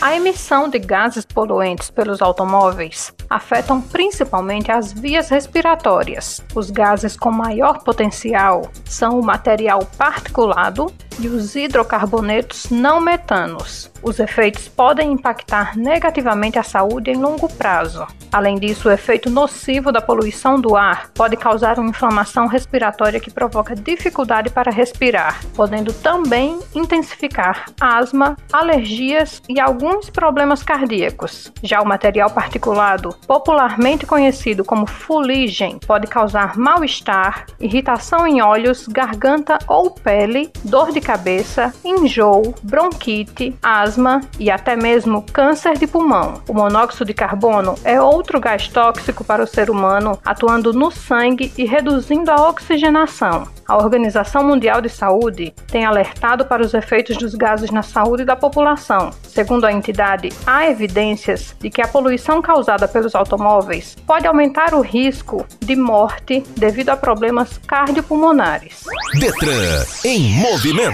A 0.03 0.17
emissão 0.17 0.67
de 0.67 0.79
gases 0.79 1.27
poluentes 1.27 1.91
pelos 1.91 2.23
automóveis 2.23 3.13
afetam 3.29 3.83
principalmente 3.83 4.73
as 4.73 4.95
vias 4.95 5.29
respiratórias. 5.29 6.43
Os 6.55 6.71
gases 6.71 7.19
com 7.19 7.31
maior 7.31 7.85
potencial 7.85 8.63
são 8.87 9.21
o 9.21 9.23
material 9.23 9.81
particulado 9.99 10.91
e 11.21 11.29
os 11.29 11.55
hidrocarbonetos 11.55 12.71
não 12.71 13.01
metanos. 13.01 13.91
Os 14.03 14.19
efeitos 14.19 14.67
podem 14.69 15.13
impactar 15.13 15.77
negativamente 15.77 16.59
a 16.59 16.63
saúde 16.63 17.11
em 17.11 17.17
longo 17.17 17.49
prazo. 17.53 18.07
Além 18.33 18.59
disso, 18.59 18.89
o 18.89 18.93
efeito 18.93 19.29
nocivo 19.29 19.93
da 19.93 20.01
poluição 20.01 20.59
do 20.59 20.77
ar 20.77 21.11
pode 21.15 21.37
causar 21.37 21.79
uma 21.79 21.91
inflamação 21.91 22.47
respiratória 22.47 23.21
que 23.21 23.31
provoca 23.31 23.75
dificuldade 23.75 24.51
para 24.51 24.71
respirar, 24.71 25.41
podendo 25.55 25.93
também 25.93 26.59
intensificar 26.75 27.67
asma, 27.81 28.37
alergias 28.53 29.43
e 29.49 29.61
alguns 29.61 30.09
problemas 30.09 30.63
cardíacos. 30.63 31.53
Já 31.63 31.83
o 31.83 31.87
material 31.87 32.31
particulado, 32.31 33.15
popularmente 33.27 34.07
conhecido 34.07 34.65
como 34.65 34.87
fuligem, 34.87 35.79
pode 35.87 36.07
causar 36.07 36.57
mal-estar, 36.57 37.47
irritação 37.59 38.27
em 38.27 38.41
olhos, 38.41 38.87
garganta 38.87 39.59
ou 39.67 39.91
pele, 39.91 40.51
dor 40.65 40.93
de 40.93 41.01
cabeça, 41.11 41.75
enjoo, 41.85 42.55
bronquite, 42.63 43.57
asma 43.61 44.21
e 44.39 44.49
até 44.49 44.77
mesmo 44.77 45.23
câncer 45.33 45.77
de 45.77 45.85
pulmão. 45.85 46.41
O 46.47 46.55
monóxido 46.55 47.05
de 47.05 47.13
carbono 47.13 47.75
é 47.83 48.01
outro 48.01 48.39
gás 48.39 48.69
tóxico 48.69 49.25
para 49.25 49.43
o 49.43 49.47
ser 49.47 49.71
humano, 49.71 50.17
atuando 50.25 50.73
no 50.73 50.89
sangue 50.93 51.53
e 51.59 51.65
reduzindo 51.65 52.31
a 52.31 52.49
oxigenação. 52.49 53.49
A 53.67 53.77
Organização 53.77 54.45
Mundial 54.45 54.81
de 54.81 54.89
Saúde 54.89 55.55
tem 55.69 55.85
alertado 55.85 56.45
para 56.45 56.61
os 56.61 56.75
efeitos 56.75 57.17
dos 57.17 57.37
gases 57.37 57.71
na 57.71 57.83
saúde 57.83 58.25
da 58.25 58.35
população. 58.35 59.11
Segundo 59.23 59.65
a 59.65 59.73
entidade, 59.73 60.31
há 60.45 60.69
evidências 60.69 61.55
de 61.61 61.71
que 61.71 61.81
a 61.81 61.87
poluição 61.87 62.43
causada 62.43 62.89
pelos 62.89 63.15
automóveis 63.15 63.97
pode 64.07 64.27
aumentar 64.27 64.75
o 64.75 64.81
risco 64.81 65.47
de 65.61 65.77
morte 65.77 66.43
devido 66.57 66.89
a 66.89 66.97
problemas 66.97 67.59
cardiopulmonares. 67.59 68.85
Detran 69.21 69.85
em 70.05 70.29
movimento. 70.35 70.90